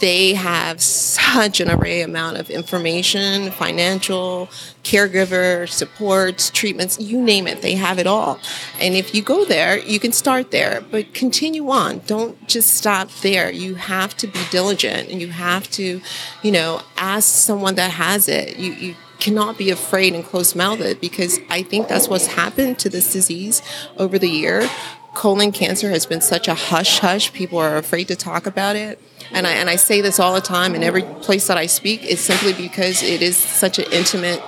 they 0.00 0.34
have 0.34 0.82
such 0.82 1.60
an 1.60 1.70
array 1.70 2.02
amount 2.02 2.38
of 2.38 2.50
information, 2.50 3.50
financial, 3.52 4.48
caregiver, 4.82 5.68
supports, 5.68 6.50
treatments, 6.50 6.98
you 7.00 7.20
name 7.20 7.46
it, 7.46 7.62
they 7.62 7.74
have 7.74 7.98
it 7.98 8.06
all. 8.06 8.38
And 8.80 8.94
if 8.94 9.14
you 9.14 9.22
go 9.22 9.44
there, 9.44 9.78
you 9.78 10.00
can 10.00 10.12
start 10.12 10.50
there, 10.50 10.82
but 10.90 11.14
continue 11.14 11.68
on. 11.70 12.00
Don't 12.06 12.48
just 12.48 12.74
stop 12.74 13.10
there. 13.22 13.50
You 13.50 13.76
have 13.76 14.16
to 14.18 14.26
be 14.26 14.40
diligent 14.50 15.08
and 15.08 15.20
you 15.20 15.28
have 15.28 15.70
to, 15.72 16.00
you 16.42 16.52
know, 16.52 16.82
ask 16.96 17.28
someone 17.28 17.76
that 17.76 17.92
has 17.92 18.28
it. 18.28 18.58
You, 18.58 18.72
you 18.72 18.96
cannot 19.18 19.56
be 19.56 19.70
afraid 19.70 20.14
and 20.14 20.24
close 20.24 20.54
mouthed 20.54 21.00
because 21.00 21.38
I 21.48 21.62
think 21.62 21.88
that's 21.88 22.08
what's 22.08 22.26
happened 22.26 22.78
to 22.80 22.88
this 22.88 23.12
disease 23.12 23.62
over 23.96 24.18
the 24.18 24.28
year. 24.28 24.68
Colon 25.16 25.50
cancer 25.50 25.90
has 25.90 26.06
been 26.06 26.20
such 26.20 26.46
a 26.46 26.54
hush 26.54 27.00
hush. 27.00 27.32
People 27.32 27.58
are 27.58 27.76
afraid 27.76 28.06
to 28.08 28.16
talk 28.16 28.46
about 28.46 28.76
it 28.76 29.00
and 29.32 29.46
I, 29.46 29.52
and 29.52 29.68
I 29.68 29.76
say 29.76 30.00
this 30.00 30.18
all 30.18 30.34
the 30.34 30.40
time 30.40 30.74
in 30.74 30.82
every 30.82 31.02
place 31.02 31.46
that 31.48 31.56
I 31.56 31.66
speak, 31.66 32.04
is 32.04 32.20
simply 32.20 32.52
because 32.52 33.02
it 33.02 33.22
is 33.22 33.36
such 33.36 33.78
an 33.78 33.86
intimate 33.92 34.40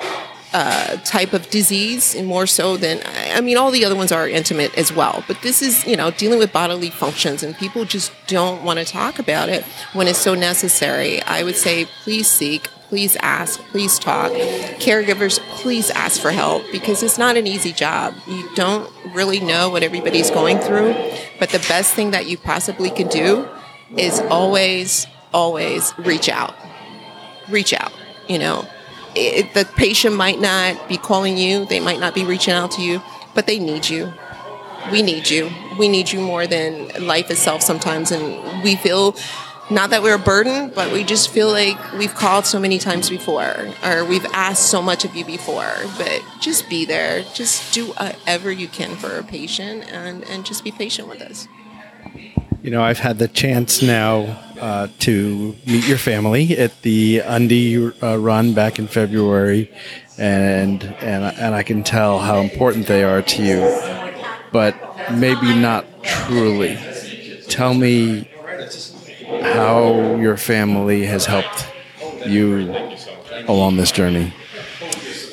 uh, 0.52 0.96
type 0.98 1.34
of 1.34 1.50
disease, 1.50 2.14
and 2.14 2.26
more 2.26 2.46
so 2.46 2.76
than 2.76 3.00
I 3.34 3.40
mean, 3.40 3.58
all 3.58 3.70
the 3.70 3.84
other 3.84 3.96
ones 3.96 4.12
are 4.12 4.28
intimate 4.28 4.76
as 4.78 4.92
well. 4.92 5.22
But 5.26 5.42
this 5.42 5.60
is, 5.60 5.86
you 5.86 5.96
know, 5.96 6.10
dealing 6.10 6.38
with 6.38 6.52
bodily 6.52 6.90
functions, 6.90 7.42
and 7.42 7.54
people 7.56 7.84
just 7.84 8.12
don't 8.26 8.62
want 8.64 8.78
to 8.78 8.84
talk 8.84 9.18
about 9.18 9.48
it 9.48 9.64
when 9.92 10.08
it's 10.08 10.18
so 10.18 10.34
necessary. 10.34 11.20
I 11.22 11.42
would 11.42 11.56
say, 11.56 11.86
please 12.02 12.28
seek, 12.28 12.68
please 12.88 13.16
ask, 13.16 13.60
please 13.70 13.98
talk. 13.98 14.32
Caregivers, 14.80 15.38
please 15.50 15.90
ask 15.90 16.20
for 16.20 16.30
help 16.30 16.64
because 16.72 17.02
it's 17.02 17.18
not 17.18 17.36
an 17.36 17.46
easy 17.46 17.72
job. 17.72 18.14
You 18.26 18.48
don't 18.54 18.90
really 19.14 19.40
know 19.40 19.68
what 19.68 19.82
everybody's 19.82 20.30
going 20.30 20.58
through, 20.58 20.94
but 21.38 21.50
the 21.50 21.64
best 21.68 21.94
thing 21.94 22.12
that 22.12 22.26
you 22.26 22.38
possibly 22.38 22.90
can 22.90 23.08
do 23.08 23.48
is 23.96 24.20
always, 24.30 25.06
always 25.32 25.92
reach 25.98 26.28
out. 26.28 26.54
Reach 27.48 27.72
out. 27.72 27.92
You 28.26 28.38
know, 28.38 28.66
it, 29.14 29.54
the 29.54 29.64
patient 29.64 30.16
might 30.16 30.40
not 30.40 30.88
be 30.88 30.96
calling 30.96 31.36
you, 31.36 31.66
they 31.66 31.80
might 31.80 32.00
not 32.00 32.14
be 32.14 32.24
reaching 32.24 32.54
out 32.54 32.70
to 32.72 32.82
you, 32.82 33.02
but 33.34 33.46
they 33.46 33.58
need 33.58 33.88
you. 33.88 34.12
We 34.90 35.02
need 35.02 35.28
you. 35.28 35.50
We 35.78 35.88
need 35.88 36.10
you 36.10 36.20
more 36.20 36.46
than 36.46 37.06
life 37.06 37.30
itself 37.30 37.62
sometimes. 37.62 38.10
And 38.10 38.62
we 38.62 38.76
feel 38.76 39.14
not 39.70 39.90
that 39.90 40.02
we're 40.02 40.14
a 40.14 40.18
burden, 40.18 40.70
but 40.74 40.92
we 40.92 41.04
just 41.04 41.28
feel 41.30 41.48
like 41.48 41.92
we've 41.92 42.14
called 42.14 42.46
so 42.46 42.58
many 42.58 42.78
times 42.78 43.10
before, 43.10 43.54
or 43.84 44.04
we've 44.04 44.24
asked 44.32 44.70
so 44.70 44.80
much 44.80 45.04
of 45.04 45.14
you 45.14 45.24
before. 45.24 45.72
But 45.98 46.22
just 46.40 46.68
be 46.70 46.84
there. 46.84 47.22
Just 47.34 47.74
do 47.74 47.86
whatever 47.86 48.50
you 48.50 48.68
can 48.68 48.96
for 48.96 49.18
a 49.18 49.22
patient 49.22 49.90
and, 49.92 50.24
and 50.24 50.46
just 50.46 50.64
be 50.64 50.70
patient 50.70 51.08
with 51.08 51.20
us. 51.20 51.48
You 52.62 52.70
know, 52.70 52.82
I've 52.82 52.98
had 52.98 53.18
the 53.18 53.28
chance 53.28 53.82
now 53.82 54.40
uh, 54.60 54.88
to 55.00 55.54
meet 55.66 55.86
your 55.86 55.98
family 55.98 56.58
at 56.58 56.82
the 56.82 57.22
Undy 57.22 57.92
uh, 58.02 58.16
run 58.16 58.52
back 58.52 58.78
in 58.78 58.88
February, 58.88 59.70
and 60.18 60.82
and 60.82 61.24
and 61.24 61.54
I 61.54 61.62
can 61.62 61.84
tell 61.84 62.18
how 62.18 62.38
important 62.40 62.86
they 62.86 63.04
are 63.04 63.22
to 63.22 63.42
you, 63.42 64.12
but 64.50 64.74
maybe 65.12 65.54
not 65.54 65.86
truly. 66.02 66.76
Tell 67.48 67.74
me 67.74 68.28
how 69.42 70.16
your 70.16 70.36
family 70.36 71.06
has 71.06 71.26
helped 71.26 71.66
you 72.26 72.74
along 73.46 73.76
this 73.76 73.92
journey. 73.92 74.32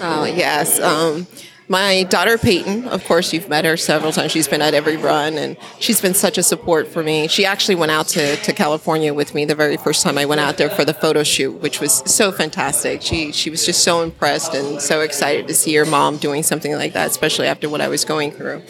Oh 0.01 0.25
yes. 0.25 0.79
Um, 0.79 1.25
my 1.67 2.03
daughter 2.03 2.37
Peyton, 2.37 2.87
of 2.87 3.03
course, 3.05 3.33
you've 3.33 3.49
met 3.49 3.65
her 3.65 3.75
several 3.75 4.11
times. 4.11 4.31
She's 4.31 4.47
been 4.47 4.61
at 4.61 4.75
every 4.75 4.97
run, 4.97 5.33
and 5.33 5.57
she's 5.79 5.99
been 5.99 6.13
such 6.13 6.37
a 6.37 6.43
support 6.43 6.87
for 6.87 7.01
me. 7.01 7.27
She 7.27 7.43
actually 7.45 7.75
went 7.75 7.91
out 7.91 8.07
to, 8.09 8.35
to 8.35 8.53
California 8.53 9.13
with 9.13 9.33
me 9.33 9.45
the 9.45 9.55
very 9.55 9.77
first 9.77 10.03
time 10.03 10.17
I 10.17 10.25
went 10.25 10.41
out 10.41 10.57
there 10.57 10.69
for 10.69 10.85
the 10.85 10.93
photo 10.93 11.23
shoot, 11.23 11.61
which 11.61 11.81
was 11.81 12.03
so 12.05 12.31
fantastic. 12.31 13.01
She 13.01 13.31
she 13.31 13.49
was 13.49 13.65
just 13.65 13.83
so 13.83 14.03
impressed 14.03 14.53
and 14.53 14.79
so 14.79 15.01
excited 15.01 15.47
to 15.47 15.55
see 15.55 15.73
her 15.75 15.85
mom 15.85 16.17
doing 16.17 16.43
something 16.43 16.73
like 16.73 16.93
that, 16.93 17.07
especially 17.07 17.47
after 17.47 17.67
what 17.67 17.81
I 17.81 17.87
was 17.87 18.05
going 18.05 18.31
through. 18.31 18.61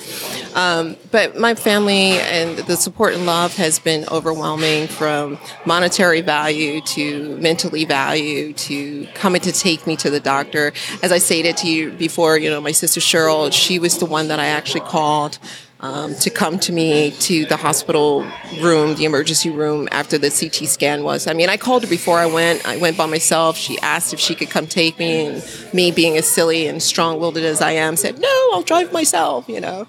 Um, 0.54 0.96
but 1.12 1.38
my 1.38 1.54
family 1.54 2.12
and 2.20 2.60
the 2.60 2.78
support 2.78 3.14
and 3.14 3.26
love 3.26 3.56
has 3.58 3.78
been 3.78 4.06
overwhelming, 4.10 4.88
from 4.88 5.38
monetary 5.66 6.22
value 6.22 6.80
to 6.82 7.36
mentally 7.38 7.84
value 7.84 8.54
to 8.54 9.06
coming 9.16 9.42
to 9.42 9.52
take 9.52 9.86
me 9.86 9.98
to 9.98 10.10
the 10.10 10.22
doctor. 10.22 10.72
As 11.04 11.12
I 11.12 11.18
stated 11.18 11.58
to 11.58 11.70
you 11.70 11.92
before, 11.92 12.38
you 12.38 12.50
know, 12.50 12.62
my 12.62 12.72
sister 12.72 12.85
Cheryl, 12.88 13.52
she 13.52 13.80
was 13.80 13.98
the 13.98 14.06
one 14.06 14.28
that 14.28 14.40
I 14.40 14.48
actually 14.48 14.82
called 14.82 15.38
um, 15.82 16.16
to 16.16 16.30
come 16.30 16.58
to 16.60 16.72
me 16.72 17.12
to 17.12 17.46
the 17.46 17.58
hospital 17.58 18.26
room, 18.62 18.96
the 18.96 19.06
emergency 19.06 19.50
room 19.50 19.88
after 19.92 20.18
the 20.18 20.30
CT 20.30 20.68
scan 20.70 21.04
was. 21.04 21.28
I 21.28 21.34
mean, 21.34 21.50
I 21.50 21.58
called 21.58 21.84
her 21.84 21.90
before 21.90 22.18
I 22.18 22.26
went. 22.26 22.66
I 22.68 22.78
went 22.78 22.98
by 22.98 23.06
myself. 23.06 23.58
She 23.58 23.78
asked 23.80 24.14
if 24.14 24.20
she 24.20 24.36
could 24.36 24.50
come 24.50 24.68
take 24.68 24.98
me, 24.98 25.26
and 25.26 25.74
me 25.74 25.92
being 25.92 26.18
as 26.18 26.28
silly 26.28 26.68
and 26.68 26.82
strong-willed 26.82 27.38
as 27.38 27.62
I 27.62 27.72
am, 27.72 27.96
said, 27.96 28.20
"No, 28.20 28.50
I'll 28.54 28.64
drive 28.64 28.94
myself." 28.94 29.48
You 29.50 29.62
know. 29.62 29.88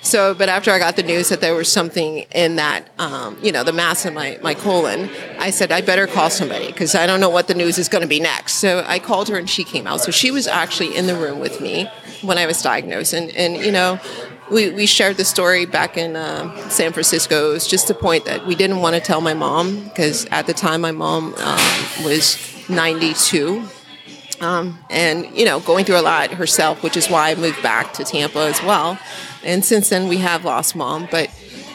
So, 0.00 0.34
but 0.34 0.48
after 0.48 0.70
I 0.70 0.78
got 0.78 0.96
the 0.96 1.02
news 1.02 1.28
that 1.28 1.40
there 1.40 1.54
was 1.54 1.70
something 1.70 2.18
in 2.34 2.56
that, 2.56 2.88
um, 2.98 3.36
you 3.42 3.52
know, 3.52 3.64
the 3.64 3.72
mass 3.72 4.06
in 4.06 4.14
my, 4.14 4.38
my 4.42 4.54
colon, 4.54 5.10
I 5.38 5.50
said, 5.50 5.72
I 5.72 5.80
better 5.80 6.06
call 6.06 6.30
somebody 6.30 6.68
because 6.68 6.94
I 6.94 7.06
don't 7.06 7.20
know 7.20 7.28
what 7.28 7.48
the 7.48 7.54
news 7.54 7.78
is 7.78 7.88
going 7.88 8.02
to 8.02 8.08
be 8.08 8.20
next. 8.20 8.54
So 8.54 8.84
I 8.86 9.00
called 9.00 9.28
her 9.28 9.36
and 9.36 9.50
she 9.50 9.64
came 9.64 9.86
out. 9.86 10.00
So 10.00 10.10
she 10.10 10.30
was 10.30 10.46
actually 10.46 10.96
in 10.96 11.06
the 11.06 11.16
room 11.16 11.40
with 11.40 11.60
me 11.60 11.90
when 12.22 12.38
I 12.38 12.46
was 12.46 12.62
diagnosed. 12.62 13.12
And, 13.12 13.30
and 13.36 13.56
you 13.56 13.72
know, 13.72 14.00
we, 14.50 14.70
we 14.70 14.86
shared 14.86 15.16
the 15.16 15.24
story 15.24 15.66
back 15.66 15.96
in 15.96 16.16
uh, 16.16 16.68
San 16.68 16.92
Francisco. 16.92 17.50
It 17.50 17.54
was 17.54 17.66
just 17.66 17.90
a 17.90 17.94
point 17.94 18.24
that 18.24 18.46
we 18.46 18.54
didn't 18.54 18.78
want 18.80 18.94
to 18.94 19.00
tell 19.00 19.20
my 19.20 19.34
mom 19.34 19.84
because 19.84 20.26
at 20.26 20.46
the 20.46 20.54
time 20.54 20.80
my 20.80 20.92
mom 20.92 21.34
um, 21.34 22.04
was 22.04 22.38
92. 22.68 23.64
Um, 24.40 24.78
and, 24.88 25.26
you 25.36 25.44
know, 25.44 25.58
going 25.60 25.84
through 25.84 25.98
a 25.98 26.02
lot 26.02 26.30
herself, 26.30 26.82
which 26.82 26.96
is 26.96 27.08
why 27.08 27.30
I 27.30 27.34
moved 27.34 27.62
back 27.62 27.92
to 27.94 28.04
Tampa 28.04 28.40
as 28.40 28.62
well. 28.62 28.98
And 29.42 29.64
since 29.64 29.88
then, 29.88 30.08
we 30.08 30.18
have 30.18 30.44
lost 30.44 30.76
mom. 30.76 31.08
But 31.10 31.30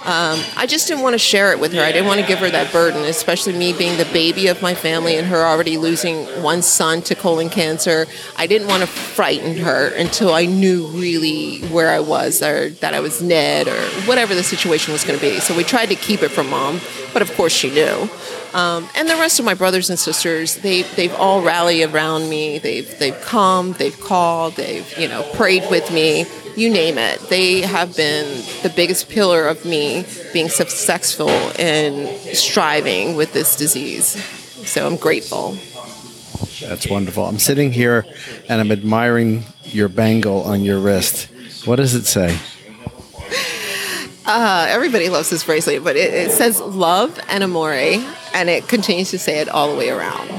um, 0.05 0.39
I 0.57 0.65
just 0.67 0.89
didn't 0.89 1.01
want 1.01 1.13
to 1.13 1.17
share 1.17 1.53
it 1.53 1.59
with 1.61 1.71
her. 1.71 1.81
I 1.81 1.93
didn't 1.93 2.07
want 2.07 2.19
to 2.19 2.27
give 2.27 2.39
her 2.39 2.49
that 2.49 2.73
burden, 2.73 3.05
especially 3.05 3.53
me 3.53 3.71
being 3.71 3.97
the 3.97 4.05
baby 4.11 4.47
of 4.47 4.61
my 4.61 4.75
family 4.75 5.15
and 5.15 5.25
her 5.27 5.45
already 5.45 5.77
losing 5.77 6.25
one 6.43 6.61
son 6.61 7.01
to 7.03 7.15
colon 7.15 7.49
cancer. 7.49 8.05
I 8.35 8.45
didn't 8.45 8.67
want 8.67 8.81
to 8.81 8.87
frighten 8.87 9.55
her 9.57 9.87
until 9.95 10.33
I 10.33 10.45
knew 10.45 10.87
really 10.87 11.61
where 11.67 11.89
I 11.89 12.01
was 12.01 12.41
or 12.41 12.69
that 12.69 12.93
I 12.93 12.99
was 12.99 13.21
Ned 13.21 13.69
or 13.69 13.81
whatever 14.05 14.35
the 14.35 14.43
situation 14.43 14.91
was 14.91 15.05
going 15.05 15.17
to 15.17 15.25
be. 15.25 15.39
So 15.39 15.55
we 15.55 15.63
tried 15.63 15.87
to 15.87 15.95
keep 15.95 16.21
it 16.21 16.29
from 16.29 16.49
mom, 16.49 16.81
but 17.13 17.21
of 17.21 17.33
course 17.35 17.53
she 17.53 17.69
knew. 17.69 18.09
Um, 18.53 18.89
and 18.95 19.09
the 19.09 19.15
rest 19.15 19.39
of 19.39 19.45
my 19.45 19.53
brothers 19.53 19.89
and 19.89 19.97
sisters, 19.97 20.57
they 20.57 20.81
they've 20.81 21.13
all 21.15 21.41
rallied 21.41 21.89
around 21.89 22.29
me. 22.29 22.59
They've 22.59 22.99
they've 22.99 23.19
come, 23.21 23.73
they've 23.73 23.99
called, 23.99 24.55
they've 24.55 24.97
you 24.97 25.07
know 25.07 25.23
prayed 25.33 25.63
with 25.71 25.91
me 25.91 26.25
you 26.55 26.69
name 26.69 26.97
it. 26.97 27.19
They 27.29 27.61
have 27.61 27.95
been 27.95 28.43
the 28.61 28.71
biggest 28.75 29.09
pillar 29.09 29.47
of 29.47 29.65
me 29.65 30.05
being 30.33 30.49
successful 30.49 31.29
in 31.29 32.07
striving 32.33 33.15
with 33.15 33.33
this 33.33 33.55
disease. 33.55 34.23
So 34.67 34.85
I'm 34.87 34.97
grateful. 34.97 35.57
That's 36.61 36.87
wonderful. 36.87 37.25
I'm 37.25 37.39
sitting 37.39 37.71
here 37.71 38.05
and 38.47 38.61
I'm 38.61 38.71
admiring 38.71 39.43
your 39.63 39.89
bangle 39.89 40.43
on 40.43 40.61
your 40.61 40.79
wrist. 40.79 41.29
What 41.65 41.77
does 41.77 41.95
it 41.95 42.05
say? 42.05 42.37
Uh, 44.25 44.67
everybody 44.69 45.09
loves 45.09 45.29
this 45.29 45.43
bracelet, 45.43 45.83
but 45.83 45.97
it, 45.97 46.13
it 46.13 46.31
says 46.31 46.61
love 46.61 47.19
and 47.27 47.43
amore, 47.43 47.73
and 47.73 48.49
it 48.49 48.67
continues 48.69 49.11
to 49.11 49.19
say 49.19 49.39
it 49.39 49.49
all 49.49 49.69
the 49.71 49.77
way 49.77 49.89
around. 49.89 50.29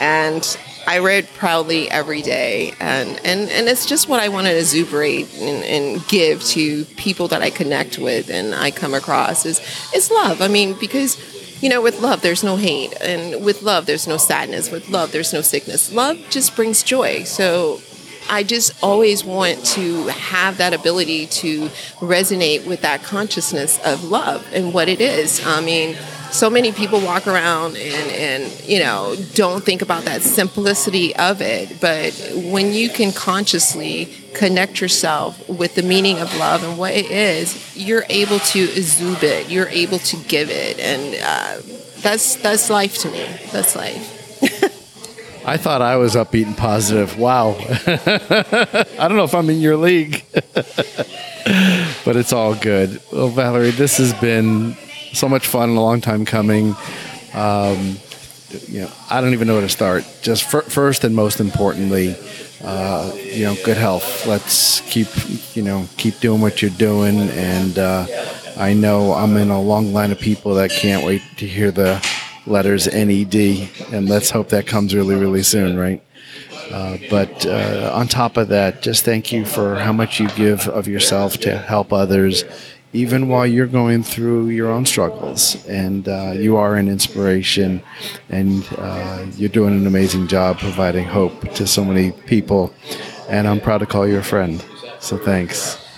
And 0.00 0.58
I 0.90 0.98
it 1.10 1.32
proudly 1.34 1.88
every 1.88 2.20
day, 2.20 2.74
and, 2.80 3.08
and, 3.24 3.48
and 3.48 3.68
it's 3.68 3.86
just 3.86 4.08
what 4.08 4.18
I 4.18 4.28
want 4.28 4.48
to 4.48 4.58
exuberate 4.58 5.32
and, 5.38 5.62
and 5.62 6.08
give 6.08 6.42
to 6.46 6.84
people 6.96 7.28
that 7.28 7.42
I 7.42 7.50
connect 7.50 7.98
with 7.98 8.28
and 8.28 8.52
I 8.52 8.72
come 8.72 8.92
across 8.92 9.46
is 9.46 9.60
is 9.94 10.10
love. 10.10 10.42
I 10.42 10.48
mean, 10.48 10.74
because 10.80 11.62
you 11.62 11.68
know, 11.68 11.80
with 11.80 12.00
love, 12.00 12.22
there's 12.22 12.42
no 12.42 12.56
hate, 12.56 13.00
and 13.00 13.44
with 13.44 13.62
love, 13.62 13.86
there's 13.86 14.08
no 14.08 14.16
sadness. 14.16 14.72
With 14.72 14.88
love, 14.88 15.12
there's 15.12 15.32
no 15.32 15.42
sickness. 15.42 15.92
Love 15.92 16.18
just 16.28 16.56
brings 16.56 16.82
joy. 16.82 17.22
So 17.22 17.80
I 18.28 18.42
just 18.42 18.82
always 18.82 19.24
want 19.24 19.64
to 19.76 20.08
have 20.08 20.58
that 20.58 20.74
ability 20.74 21.26
to 21.26 21.68
resonate 22.00 22.66
with 22.66 22.80
that 22.80 23.04
consciousness 23.04 23.78
of 23.84 24.02
love 24.02 24.44
and 24.52 24.74
what 24.74 24.88
it 24.88 25.00
is. 25.00 25.46
I 25.46 25.60
mean, 25.60 25.96
so 26.32 26.48
many 26.48 26.72
people 26.72 27.00
walk 27.00 27.26
around 27.26 27.76
and, 27.76 28.10
and 28.10 28.68
you 28.68 28.78
know 28.78 29.16
don't 29.34 29.64
think 29.64 29.82
about 29.82 30.04
that 30.04 30.22
simplicity 30.22 31.14
of 31.16 31.40
it 31.40 31.80
but 31.80 32.12
when 32.50 32.72
you 32.72 32.88
can 32.88 33.12
consciously 33.12 34.06
connect 34.34 34.80
yourself 34.80 35.48
with 35.48 35.74
the 35.74 35.82
meaning 35.82 36.18
of 36.18 36.34
love 36.36 36.62
and 36.62 36.78
what 36.78 36.92
it 36.92 37.10
is 37.10 37.76
you're 37.76 38.04
able 38.08 38.38
to 38.38 38.60
exude 38.60 39.22
it 39.22 39.50
you're 39.50 39.68
able 39.68 39.98
to 39.98 40.16
give 40.28 40.50
it 40.50 40.78
and 40.78 41.14
uh, 41.22 41.60
that's 42.00 42.36
that's 42.36 42.70
life 42.70 42.98
to 42.98 43.10
me 43.10 43.26
that's 43.52 43.74
life 43.76 44.16
I 45.44 45.56
thought 45.56 45.80
I 45.80 45.96
was 45.96 46.16
upbeat 46.16 46.44
and 46.44 46.56
positive. 46.56 47.18
Wow. 47.18 47.56
I 47.86 49.08
don't 49.08 49.16
know 49.16 49.24
if 49.24 49.34
I'm 49.34 49.48
in 49.48 49.60
your 49.60 49.76
league, 49.76 50.22
but 50.34 52.14
it's 52.14 52.34
all 52.34 52.54
good. 52.54 53.00
Well, 53.10 53.28
Valerie, 53.28 53.70
this 53.70 53.96
has 53.96 54.12
been 54.12 54.76
so 55.12 55.28
much 55.28 55.46
fun, 55.46 55.70
and 55.70 55.78
a 55.78 55.80
long 55.80 56.00
time 56.00 56.24
coming. 56.24 56.74
Um, 57.34 57.96
you 58.68 58.82
know, 58.82 58.90
I 59.08 59.20
don't 59.20 59.32
even 59.32 59.46
know 59.46 59.54
where 59.54 59.62
to 59.62 59.68
start. 59.68 60.04
Just 60.22 60.44
first 60.44 61.04
and 61.04 61.14
most 61.14 61.40
importantly, 61.40 62.16
uh, 62.62 63.12
you 63.14 63.44
know, 63.44 63.56
good 63.64 63.76
health. 63.76 64.26
Let's 64.26 64.80
keep, 64.90 65.08
you 65.54 65.62
know, 65.62 65.86
keep 65.96 66.18
doing 66.20 66.40
what 66.40 66.60
you're 66.60 66.70
doing. 66.72 67.20
And 67.30 67.78
uh, 67.78 68.06
I 68.56 68.72
know 68.72 69.12
I'm 69.12 69.36
in 69.36 69.50
a 69.50 69.60
long 69.60 69.92
line 69.92 70.10
of 70.10 70.18
people 70.18 70.54
that 70.54 70.70
can't 70.70 71.04
wait 71.04 71.22
to 71.36 71.46
hear 71.46 71.70
the 71.70 72.04
letters 72.46 72.92
NED, 72.92 73.68
and 73.92 74.08
let's 74.08 74.30
hope 74.30 74.48
that 74.48 74.66
comes 74.66 74.94
really, 74.94 75.14
really 75.14 75.42
soon, 75.42 75.78
right? 75.78 76.02
Uh, 76.70 76.98
but 77.08 77.46
uh, 77.46 77.90
on 77.94 78.06
top 78.06 78.36
of 78.36 78.48
that, 78.48 78.82
just 78.82 79.04
thank 79.04 79.32
you 79.32 79.44
for 79.44 79.76
how 79.76 79.92
much 79.92 80.20
you 80.20 80.28
give 80.30 80.68
of 80.68 80.86
yourself 80.86 81.38
to 81.38 81.56
help 81.58 81.92
others 81.92 82.44
even 82.92 83.28
while 83.28 83.46
you're 83.46 83.66
going 83.66 84.02
through 84.02 84.48
your 84.48 84.70
own 84.70 84.84
struggles. 84.86 85.64
And 85.66 86.08
uh, 86.08 86.32
you 86.32 86.56
are 86.56 86.76
an 86.76 86.88
inspiration, 86.88 87.82
and 88.28 88.66
uh, 88.78 89.26
you're 89.36 89.48
doing 89.48 89.74
an 89.74 89.86
amazing 89.86 90.26
job 90.28 90.58
providing 90.58 91.04
hope 91.04 91.52
to 91.54 91.66
so 91.66 91.84
many 91.84 92.12
people. 92.12 92.72
And 93.28 93.46
I'm 93.46 93.60
proud 93.60 93.78
to 93.78 93.86
call 93.86 94.08
you 94.08 94.18
a 94.18 94.22
friend. 94.22 94.64
So 94.98 95.16
thanks. 95.16 95.89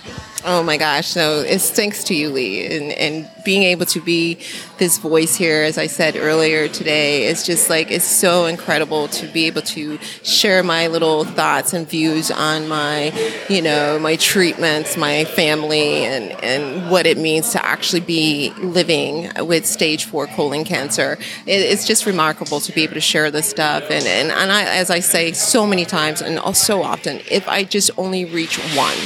Oh 0.45 0.61
my 0.61 0.75
gosh. 0.75 1.07
So 1.07 1.39
it's 1.39 1.69
thanks 1.69 2.03
to 2.05 2.13
you, 2.13 2.29
Lee. 2.29 2.65
And, 2.65 2.91
and 2.91 3.29
being 3.45 3.63
able 3.63 3.85
to 3.85 4.01
be 4.01 4.39
this 4.77 4.97
voice 4.97 5.35
here, 5.35 5.63
as 5.63 5.77
I 5.77 5.87
said 5.87 6.17
earlier 6.17 6.67
today, 6.67 7.27
is 7.27 7.45
just 7.45 7.69
like, 7.69 7.91
it's 7.91 8.03
so 8.03 8.45
incredible 8.47 9.07
to 9.07 9.27
be 9.27 9.45
able 9.47 9.61
to 9.61 9.97
share 10.23 10.61
my 10.61 10.87
little 10.87 11.23
thoughts 11.23 11.71
and 11.71 11.87
views 11.87 12.29
on 12.29 12.67
my, 12.67 13.13
you 13.47 13.61
know, 13.61 13.97
my 13.99 14.17
treatments, 14.17 14.97
my 14.97 15.23
family, 15.23 16.03
and, 16.03 16.31
and 16.43 16.91
what 16.91 17.05
it 17.05 17.17
means 17.17 17.51
to 17.53 17.65
actually 17.65 18.01
be 18.01 18.51
living 18.57 19.31
with 19.47 19.65
stage 19.65 20.03
four 20.03 20.27
colon 20.27 20.65
cancer. 20.65 21.17
It, 21.45 21.61
it's 21.61 21.87
just 21.87 22.05
remarkable 22.05 22.59
to 22.59 22.71
be 22.73 22.83
able 22.83 22.95
to 22.95 23.01
share 23.01 23.31
this 23.31 23.49
stuff. 23.49 23.83
And, 23.83 24.05
and, 24.05 24.29
and 24.29 24.51
I, 24.51 24.63
as 24.75 24.89
I 24.89 24.99
say 24.99 25.31
so 25.31 25.65
many 25.65 25.85
times 25.85 26.21
and 26.21 26.37
so 26.53 26.83
often, 26.83 27.21
if 27.31 27.47
I 27.47 27.63
just 27.63 27.91
only 27.97 28.25
reach 28.25 28.57
one, 28.75 28.97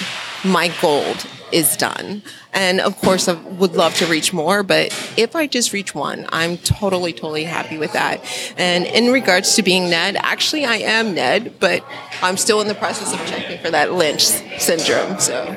my 0.44 0.72
gold 0.82 1.26
is 1.52 1.78
done. 1.78 2.22
And 2.54 2.82
of 2.82 2.98
course, 3.00 3.28
I 3.28 3.34
would 3.34 3.74
love 3.74 3.96
to 3.96 4.06
reach 4.08 4.34
more, 4.34 4.64
but 4.64 4.88
if 5.16 5.36
I 5.36 5.48
just 5.48 5.74
reach 5.74 5.94
one, 5.94 6.26
I'm 6.30 6.58
totally, 6.58 7.14
totally 7.14 7.44
happy 7.44 7.78
with 7.78 7.94
that. 7.94 8.22
And 8.58 8.86
in 8.86 9.12
regards 9.12 9.56
to 9.56 9.64
being 9.64 9.90
Ned, 9.90 10.18
actually, 10.20 10.66
I 10.66 10.78
am 10.78 11.14
Ned, 11.14 11.60
but 11.60 11.86
I'm 12.22 12.38
still 12.38 12.62
in 12.62 12.68
the 12.68 12.76
process 12.76 13.14
of 13.14 13.26
checking 13.28 13.60
for 13.60 13.70
that 13.72 13.94
Lynch 13.94 14.24
syndrome. 14.24 15.20
So, 15.20 15.56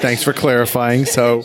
thanks 0.00 0.22
for 0.22 0.32
clarifying. 0.32 1.04
So, 1.04 1.42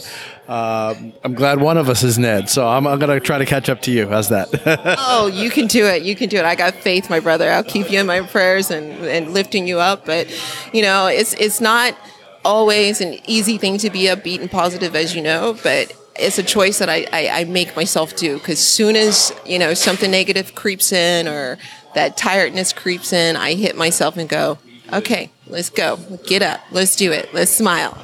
uh, 0.48 0.94
I'm 1.24 1.34
glad 1.34 1.62
one 1.62 1.78
of 1.78 1.88
us 1.88 2.04
is 2.04 2.20
Ned, 2.20 2.50
so 2.50 2.68
I'm, 2.68 2.86
I'm 2.86 3.00
going 3.00 3.18
to 3.18 3.26
try 3.26 3.38
to 3.38 3.46
catch 3.46 3.70
up 3.70 3.82
to 3.84 3.92
you. 3.92 4.08
How's 4.08 4.30
that? 4.30 4.50
oh, 5.00 5.28
you 5.28 5.50
can 5.50 5.68
do 5.68 5.86
it. 5.86 6.04
You 6.04 6.16
can 6.16 6.30
do 6.30 6.38
it. 6.38 6.46
I 6.46 6.56
got 6.56 6.76
faith, 6.76 7.10
my 7.10 7.22
brother. 7.22 7.50
I'll 7.50 7.64
keep 7.64 7.90
you 7.90 8.00
in 8.00 8.06
my 8.06 8.22
prayers 8.22 8.70
and, 8.70 8.92
and 9.06 9.34
lifting 9.34 9.68
you 9.68 9.80
up. 9.80 10.06
But, 10.06 10.28
you 10.74 10.82
know, 10.82 11.08
it's, 11.08 11.34
it's 11.36 11.62
not 11.62 11.96
always 12.44 13.02
an 13.02 13.20
easy 13.28 13.58
thing 13.58 13.78
to 13.80 13.90
be 13.90 14.04
upbeat 14.04 14.42
and 14.42 14.50
positive, 14.50 14.96
as 14.96 15.16
you 15.16 15.22
know, 15.22 15.58
but 15.64 15.96
it's 16.16 16.38
a 16.38 16.44
choice 16.44 16.80
that 16.80 16.90
I, 16.90 17.08
I, 17.12 17.42
I 17.42 17.44
make 17.46 17.76
myself 17.76 18.16
do 18.16 18.38
because 18.38 18.60
soon 18.60 18.96
as 18.96 19.34
you 19.46 19.58
know 19.58 19.74
something 19.74 20.12
negative 20.12 20.56
creeps 20.56 20.92
in 20.92 21.28
or 21.28 21.58
that 21.96 22.18
tiredness 22.18 22.74
creeps 22.74 23.14
in, 23.14 23.36
I 23.36 23.54
hit 23.54 23.76
myself 23.76 24.18
and 24.18 24.28
go, 24.28 24.58
Okay, 24.94 25.32
let's 25.48 25.70
go. 25.70 25.98
Get 26.26 26.42
up. 26.42 26.60
Let's 26.72 26.96
do 26.96 27.12
it. 27.12 27.34
Let's 27.34 27.52
smile. 27.52 27.98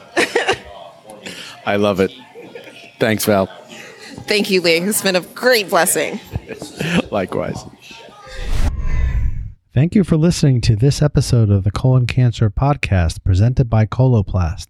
I 1.65 1.75
love 1.75 1.99
it. 1.99 2.13
Thanks, 2.99 3.25
Val. 3.25 3.47
Thank 4.27 4.49
you, 4.49 4.61
Lee. 4.61 4.77
It's 4.77 5.01
been 5.01 5.17
a 5.17 5.21
great 5.21 5.69
blessing. 5.69 6.19
Likewise. 7.11 7.57
Thank 9.77 9.93
you 9.93 10.03
for 10.03 10.17
listening 10.17 10.59
to 10.61 10.75
this 10.75 11.03
episode 11.03 11.51
of 11.51 11.63
the 11.63 11.69
Colon 11.69 12.07
Cancer 12.07 12.49
Podcast 12.49 13.23
presented 13.23 13.69
by 13.69 13.85
Coloplast. 13.85 14.69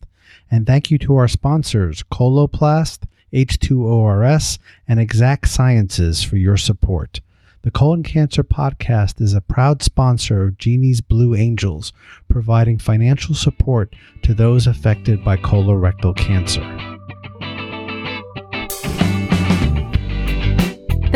And 0.52 0.68
thank 0.68 0.92
you 0.92 0.98
to 0.98 1.16
our 1.16 1.30
sponsors, 1.30 2.04
Coloplast, 2.12 3.06
H2ORS, 3.32 4.60
and 4.86 5.00
Exact 5.00 5.48
Sciences 5.48 6.24
for 6.24 6.36
your 6.36 6.58
support. 6.58 7.22
The 7.62 7.72
Colon 7.72 8.04
Cancer 8.04 8.44
Podcast 8.44 9.22
is 9.22 9.34
a 9.34 9.40
proud 9.40 9.82
sponsor 9.82 10.44
of 10.44 10.58
Genie's 10.58 11.00
Blue 11.00 11.34
Angels, 11.34 11.94
providing 12.28 12.78
financial 12.78 13.34
support 13.34 13.96
to 14.24 14.34
those 14.34 14.68
affected 14.68 15.24
by 15.24 15.38
colorectal 15.38 16.18
cancer. 16.18 16.97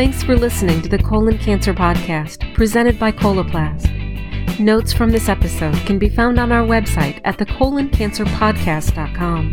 Thanks 0.02 0.24
for 0.24 0.36
listening 0.36 0.82
to 0.82 0.89
the 0.89 0.97
Colon 0.97 1.38
Cancer 1.38 1.76
Podcast, 1.76 2.56
presented 2.56 2.97
by 2.97 3.12
Coloplast. 3.12 4.60
Notes 4.60 4.91
from 4.91 5.12
this 5.12 5.30
episode 5.30 5.76
can 5.86 5.99
be 5.99 6.10
found 6.10 6.39
on 6.39 6.52
our 6.52 6.66
website 6.66 7.22
at 7.24 7.38
thecoloncancerpodcast.com. 7.38 9.52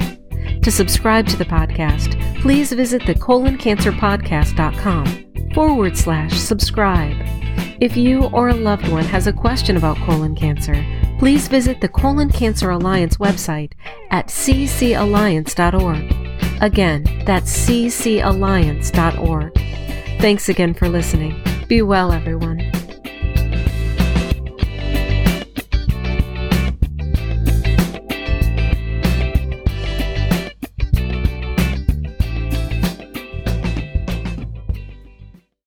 To 0.63 0.71
subscribe 0.71 1.27
to 1.27 1.37
the 1.37 1.45
podcast, 1.45 2.41
please 2.41 2.73
visit 2.73 3.03
thecoloncancerpodcast.com 3.03 5.53
forward 5.53 5.99
slash 5.99 6.39
subscribe. 6.39 7.19
If 7.83 7.95
you 7.95 8.25
or 8.29 8.49
a 8.49 8.55
loved 8.55 8.89
one 8.89 9.05
has 9.05 9.27
a 9.27 9.35
question 9.35 9.77
about 9.77 9.99
colon 9.99 10.35
cancer, 10.35 10.83
please 11.19 11.47
visit 11.47 11.83
the 11.83 11.91
Colon 11.91 12.31
Cancer 12.31 12.71
Alliance 12.71 13.19
website 13.19 13.75
at 14.11 14.29
ccalliance.org. 14.29 16.63
Again, 16.63 17.05
that's 17.27 17.67
ccalliance.org. 17.67 19.53
Thanks 20.21 20.49
again 20.49 20.75
for 20.75 20.89
listening. 20.89 21.41
Be 21.69 21.81
well, 21.81 22.13
everyone. 22.13 22.59